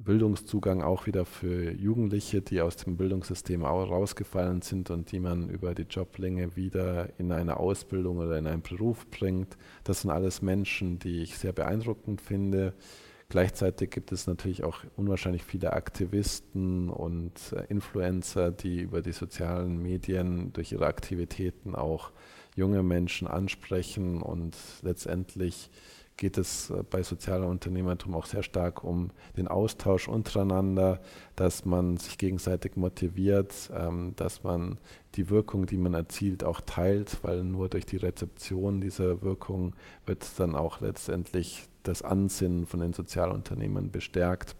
Bildungszugang 0.03 0.83
auch 0.83 1.07
wieder 1.07 1.25
für 1.25 1.71
Jugendliche, 1.71 2.41
die 2.41 2.61
aus 2.61 2.77
dem 2.77 2.97
Bildungssystem 2.97 3.63
rausgefallen 3.65 4.61
sind 4.61 4.91
und 4.91 5.11
die 5.11 5.19
man 5.19 5.49
über 5.49 5.73
die 5.73 5.87
Joblänge 5.89 6.55
wieder 6.55 7.09
in 7.19 7.31
eine 7.31 7.57
Ausbildung 7.57 8.17
oder 8.17 8.37
in 8.37 8.47
einen 8.47 8.61
Beruf 8.61 9.07
bringt. 9.09 9.57
Das 9.83 10.01
sind 10.01 10.11
alles 10.11 10.41
Menschen, 10.41 10.99
die 10.99 11.23
ich 11.23 11.37
sehr 11.37 11.51
beeindruckend 11.51 12.21
finde. 12.21 12.73
Gleichzeitig 13.29 13.89
gibt 13.89 14.13
es 14.13 14.25
natürlich 14.25 14.63
auch 14.63 14.83
unwahrscheinlich 14.95 15.43
viele 15.43 15.73
Aktivisten 15.73 16.89
und 16.89 17.33
äh, 17.51 17.65
Influencer, 17.67 18.51
die 18.51 18.79
über 18.79 19.01
die 19.01 19.11
sozialen 19.11 19.81
Medien 19.81 20.53
durch 20.53 20.71
ihre 20.71 20.85
Aktivitäten 20.85 21.75
auch 21.75 22.11
junge 22.55 22.83
Menschen 22.83 23.27
ansprechen 23.27 24.21
und 24.21 24.55
letztendlich 24.81 25.69
geht 26.17 26.37
es 26.37 26.69
äh, 26.69 26.83
bei 26.89 27.03
sozialer 27.03 27.47
Unternehmertum 27.47 28.15
auch 28.15 28.25
sehr 28.25 28.43
stark 28.43 28.83
um 28.83 29.11
den 29.37 29.47
Austausch 29.47 30.07
untereinander, 30.07 30.99
dass 31.35 31.63
man 31.63 31.97
sich 31.97 32.17
gegenseitig 32.17 32.75
motiviert, 32.75 33.71
ähm, 33.73 34.13
dass 34.15 34.43
man 34.43 34.79
die 35.15 35.29
Wirkung, 35.29 35.65
die 35.65 35.77
man 35.77 35.93
erzielt, 35.93 36.43
auch 36.43 36.61
teilt, 36.61 37.19
weil 37.21 37.43
nur 37.43 37.69
durch 37.69 37.85
die 37.85 37.97
Rezeption 37.97 38.81
dieser 38.81 39.21
Wirkung 39.21 39.73
wird 40.05 40.27
dann 40.37 40.55
auch 40.55 40.81
letztendlich 40.81 41.67
das 41.83 42.01
Ansinnen 42.01 42.65
von 42.65 42.81
den 42.81 42.93
Sozialunternehmen 42.93 43.91
bestärkt. 43.91 44.55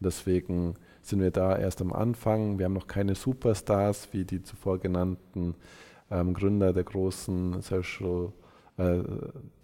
Und 0.00 0.06
deswegen 0.06 0.74
sind 1.02 1.20
wir 1.20 1.30
da 1.30 1.56
erst 1.58 1.80
am 1.80 1.92
Anfang. 1.92 2.58
Wir 2.58 2.64
haben 2.66 2.72
noch 2.72 2.86
keine 2.86 3.14
Superstars 3.14 4.08
wie 4.12 4.24
die 4.24 4.42
zuvor 4.42 4.78
genannten 4.78 5.54
ähm, 6.10 6.34
Gründer 6.34 6.72
der 6.72 6.84
großen 6.84 7.60
Social, 7.60 8.32
äh, 8.76 9.02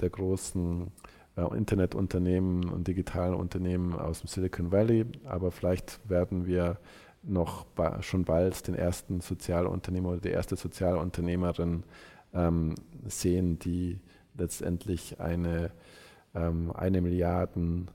der 0.01 0.11
großen 0.11 0.91
äh, 1.39 1.57
Internetunternehmen 1.57 2.69
und 2.69 2.89
digitalen 2.89 3.35
Unternehmen 3.35 3.95
aus 3.95 4.21
dem 4.21 4.29
Silicon 4.29 4.73
Valley. 4.73 5.07
Aber 5.25 5.51
vielleicht 5.51 6.01
werden 6.09 6.47
wir 6.47 6.79
noch 7.23 7.65
ba 7.65 8.03
schon 8.03 8.25
bald 8.25 8.67
den 8.67 8.75
ersten 8.75 9.21
Sozialunternehmer 9.21 10.11
oder 10.11 10.21
die 10.21 10.31
erste 10.31 10.57
Sozialunternehmerin 10.57 11.85
ähm, 12.35 12.75
sehen, 13.07 13.59
die 13.59 14.01
letztendlich 14.37 15.21
eine 15.21 15.71
ähm, 16.35 16.73
eine 16.75 17.01
Milliarden 17.01 17.91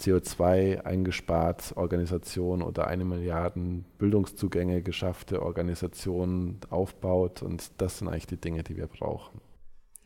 CO2 0.00 0.82
eingespart 0.82 1.76
Organisation 1.76 2.62
oder 2.62 2.86
eine 2.86 3.04
Milliarden 3.04 3.84
Bildungszugänge 3.98 4.82
geschaffte 4.82 5.42
Organisation 5.42 6.58
aufbaut. 6.68 7.42
Und 7.42 7.70
das 7.80 7.98
sind 7.98 8.08
eigentlich 8.08 8.26
die 8.26 8.36
Dinge, 8.36 8.62
die 8.62 8.76
wir 8.76 8.88
brauchen. 8.88 9.40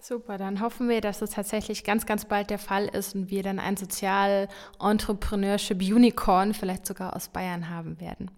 Super, 0.02 0.38
dann 0.38 0.62
hoffen 0.62 0.88
wir, 0.88 1.02
dass 1.02 1.20
es 1.20 1.28
tatsächlich 1.30 1.84
ganz, 1.84 2.06
ganz 2.06 2.24
bald 2.24 2.48
der 2.48 2.58
Fall 2.58 2.86
ist 2.86 3.14
und 3.14 3.30
wir 3.30 3.42
dann 3.42 3.58
ein 3.58 3.76
Sozial-Entrepreneurship-Unicorn 3.76 6.54
vielleicht 6.54 6.86
sogar 6.86 7.14
aus 7.14 7.28
Bayern 7.28 7.68
haben 7.68 8.00
werden. 8.00 8.30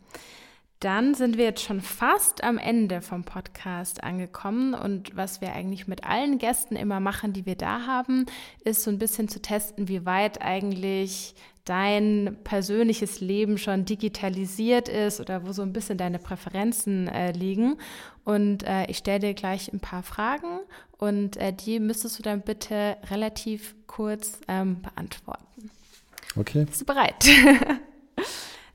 Dann 0.83 1.15
sind 1.15 1.39
wir 1.39 1.45
jetzt 1.45 1.63
schon 1.63 1.81
fast 1.81 2.43
am 2.43 2.59
Ende 2.59 3.03
vom 3.03 3.23
Podcast 3.23 4.03
angekommen 4.03 4.75
und 4.75 5.17
was 5.17 5.41
wir 5.41 5.53
eigentlich 5.53 5.87
mit 5.87 6.03
allen 6.03 6.39
Gästen 6.39 6.75
immer 6.75 6.99
machen, 6.99 7.33
die 7.33 7.47
wir 7.47 7.55
da 7.55 7.87
haben, 7.87 8.27
ist 8.65 8.83
so 8.83 8.91
ein 8.91 8.99
bisschen 8.99 9.29
zu 9.29 9.41
testen, 9.41 9.87
wie 9.87 10.05
weit 10.07 10.43
eigentlich 10.43 11.37
dein 11.65 12.37
persönliches 12.43 13.21
Leben 13.21 13.59
schon 13.59 13.85
digitalisiert 13.85 14.89
ist 14.89 15.21
oder 15.21 15.47
wo 15.47 15.53
so 15.53 15.63
ein 15.63 15.73
bisschen 15.73 15.99
deine 15.99 16.19
Präferenzen 16.19 17.07
äh, 17.07 17.31
liegen. 17.31 17.79
Und 18.25 18.65
äh, 18.65 18.87
ich 18.87 18.99
stelle 18.99 19.21
dir 19.21 19.35
gleich 19.35 19.73
ein 19.73 19.79
paar 19.79 20.03
Fragen 20.03 20.59
und 20.99 21.37
äh, 21.37 21.53
die 21.53 21.79
müsstest 21.79 22.19
du 22.19 22.25
dann 22.25 22.41
bitte 22.41 22.97
relativ 23.09 23.77
kurz 23.87 24.41
ähm, 24.49 24.83
beantworten. 24.83 25.71
Okay. 26.35 26.65
Bist 26.65 26.81
du 26.81 26.87
bereit? 26.87 27.25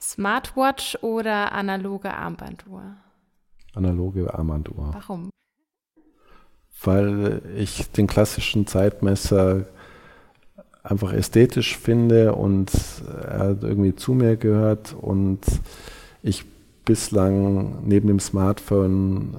Smartwatch 0.07 0.97
oder 1.01 1.51
analoge 1.51 2.13
Armbanduhr? 2.13 2.95
Analoge 3.75 4.33
Armbanduhr. 4.33 4.91
Warum? 4.93 5.29
Weil 6.81 7.41
ich 7.57 7.91
den 7.91 8.07
klassischen 8.07 8.67
Zeitmesser 8.67 9.65
einfach 10.81 11.11
ästhetisch 11.11 11.77
finde 11.77 12.35
und 12.35 12.71
er 13.21 13.61
irgendwie 13.61 13.95
zu 13.95 14.13
mir 14.13 14.37
gehört 14.37 14.93
und 14.93 15.41
ich 16.23 16.45
bislang 16.85 17.85
neben 17.85 18.07
dem 18.07 18.21
Smartphone 18.21 19.35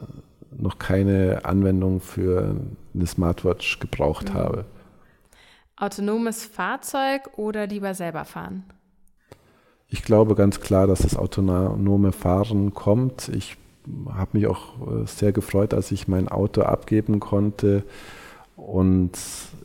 noch 0.50 0.78
keine 0.78 1.46
Anwendung 1.46 2.00
für 2.00 2.56
eine 2.94 3.06
Smartwatch 3.06 3.78
gebraucht 3.78 4.30
mhm. 4.30 4.34
habe. 4.34 4.64
Autonomes 5.76 6.44
Fahrzeug 6.44 7.38
oder 7.38 7.66
lieber 7.66 7.94
selber 7.94 8.26
fahren? 8.26 8.64
Ich 9.90 10.02
glaube 10.02 10.34
ganz 10.34 10.60
klar, 10.60 10.86
dass 10.86 11.00
das 11.00 11.16
autonome 11.16 12.12
Fahren 12.12 12.74
kommt. 12.74 13.28
Ich 13.28 13.56
habe 14.12 14.36
mich 14.36 14.46
auch 14.46 14.86
äh, 14.86 15.06
sehr 15.06 15.32
gefreut, 15.32 15.72
als 15.72 15.90
ich 15.92 16.08
mein 16.08 16.28
Auto 16.28 16.62
abgeben 16.62 17.20
konnte. 17.20 17.84
Und 18.56 19.12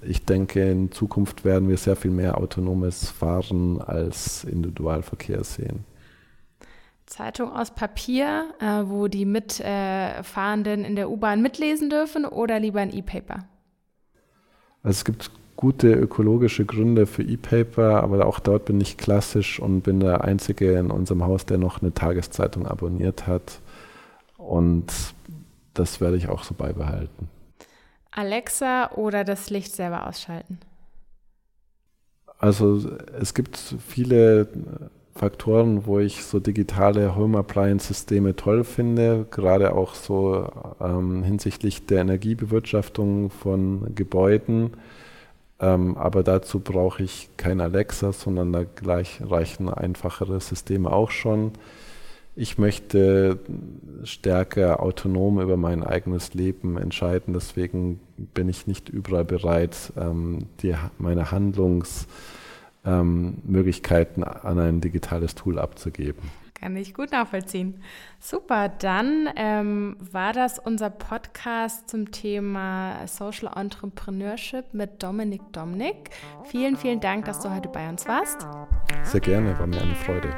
ich 0.01 0.23
denke, 0.23 0.69
in 0.69 0.91
Zukunft 0.91 1.43
werden 1.43 1.67
wir 1.67 1.77
sehr 1.77 1.95
viel 1.95 2.11
mehr 2.11 2.37
autonomes 2.37 3.09
Fahren 3.09 3.81
als 3.81 4.43
Individualverkehr 4.45 5.43
sehen. 5.43 5.83
Zeitung 7.05 7.51
aus 7.51 7.71
Papier, 7.71 8.53
äh, 8.59 8.83
wo 8.85 9.07
die 9.07 9.25
Mitfahrenden 9.25 10.85
in 10.85 10.95
der 10.95 11.09
U-Bahn 11.09 11.41
mitlesen 11.41 11.89
dürfen 11.89 12.25
oder 12.25 12.59
lieber 12.59 12.79
ein 12.79 12.93
E-Paper? 12.93 13.45
Also 14.83 14.97
es 14.97 15.05
gibt 15.05 15.31
gute 15.55 15.93
ökologische 15.93 16.65
Gründe 16.65 17.05
für 17.05 17.23
E-Paper, 17.23 18.03
aber 18.03 18.25
auch 18.25 18.39
dort 18.39 18.65
bin 18.65 18.81
ich 18.81 18.97
klassisch 18.97 19.59
und 19.59 19.81
bin 19.81 19.99
der 19.99 20.23
Einzige 20.23 20.73
in 20.73 20.91
unserem 20.91 21.23
Haus, 21.23 21.45
der 21.45 21.57
noch 21.57 21.81
eine 21.81 21.93
Tageszeitung 21.93 22.67
abonniert 22.67 23.27
hat. 23.27 23.59
Und 24.37 24.91
das 25.73 26.01
werde 26.01 26.17
ich 26.17 26.29
auch 26.29 26.43
so 26.43 26.53
beibehalten. 26.53 27.29
Alexa 28.11 28.91
oder 28.91 29.23
das 29.23 29.49
Licht 29.49 29.75
selber 29.75 30.07
ausschalten? 30.07 30.59
Also 32.37 32.89
es 33.19 33.33
gibt 33.33 33.57
viele 33.87 34.47
Faktoren, 35.15 35.85
wo 35.85 35.99
ich 35.99 36.23
so 36.23 36.39
digitale 36.39 37.15
Home 37.15 37.37
Appliance 37.37 37.87
Systeme 37.87 38.35
toll 38.35 38.63
finde, 38.63 39.25
gerade 39.29 39.75
auch 39.75 39.93
so 39.93 40.49
ähm, 40.81 41.23
hinsichtlich 41.23 41.85
der 41.85 42.01
Energiebewirtschaftung 42.01 43.29
von 43.29 43.95
Gebäuden. 43.95 44.71
Ähm, 45.63 45.95
aber 45.97 46.23
dazu 46.23 46.59
brauche 46.59 47.03
ich 47.03 47.29
kein 47.37 47.61
Alexa, 47.61 48.11
sondern 48.11 48.51
da 48.51 48.65
gleich 48.65 49.21
reichen 49.23 49.69
einfachere 49.69 50.41
Systeme 50.41 50.91
auch 50.91 51.09
schon. 51.09 51.53
Ich 52.35 52.57
möchte 52.57 53.39
stärker 54.03 54.81
autonom 54.81 55.39
über 55.39 55.55
mein 55.55 55.83
eigenes 55.83 56.33
Leben 56.33 56.77
entscheiden, 56.77 57.33
deswegen 57.33 58.01
bin 58.17 58.49
ich 58.49 58.67
nicht 58.67 58.89
überall 58.89 59.23
bereit, 59.23 59.93
ähm, 59.95 60.47
die, 60.61 60.75
meine 60.97 61.31
Handlungs- 61.31 62.07
ähm, 62.85 63.35
an 64.23 64.59
ein 64.59 64.81
digitales 64.81 65.35
Tool 65.35 65.59
abzugeben. 65.59 66.42
Kann 66.63 66.77
ich 66.77 66.93
gut 66.93 67.11
nachvollziehen. 67.11 67.83
Super, 68.21 68.69
dann 68.69 69.27
ähm, 69.35 69.97
war 69.99 70.31
das 70.31 70.59
unser 70.59 70.89
Podcast 70.89 71.89
zum 71.89 72.13
Thema 72.13 73.05
Social 73.05 73.51
Entrepreneurship 73.53 74.73
mit 74.73 75.03
Dominik 75.03 75.41
Domnik. 75.51 76.11
Vielen, 76.45 76.77
vielen 76.77 77.01
Dank, 77.01 77.25
dass 77.25 77.41
du 77.41 77.53
heute 77.53 77.67
bei 77.67 77.89
uns 77.89 78.07
warst. 78.07 78.47
Sehr 79.03 79.19
gerne, 79.19 79.59
war 79.59 79.67
mir 79.67 79.81
eine 79.81 79.93
Freude. 79.93 80.29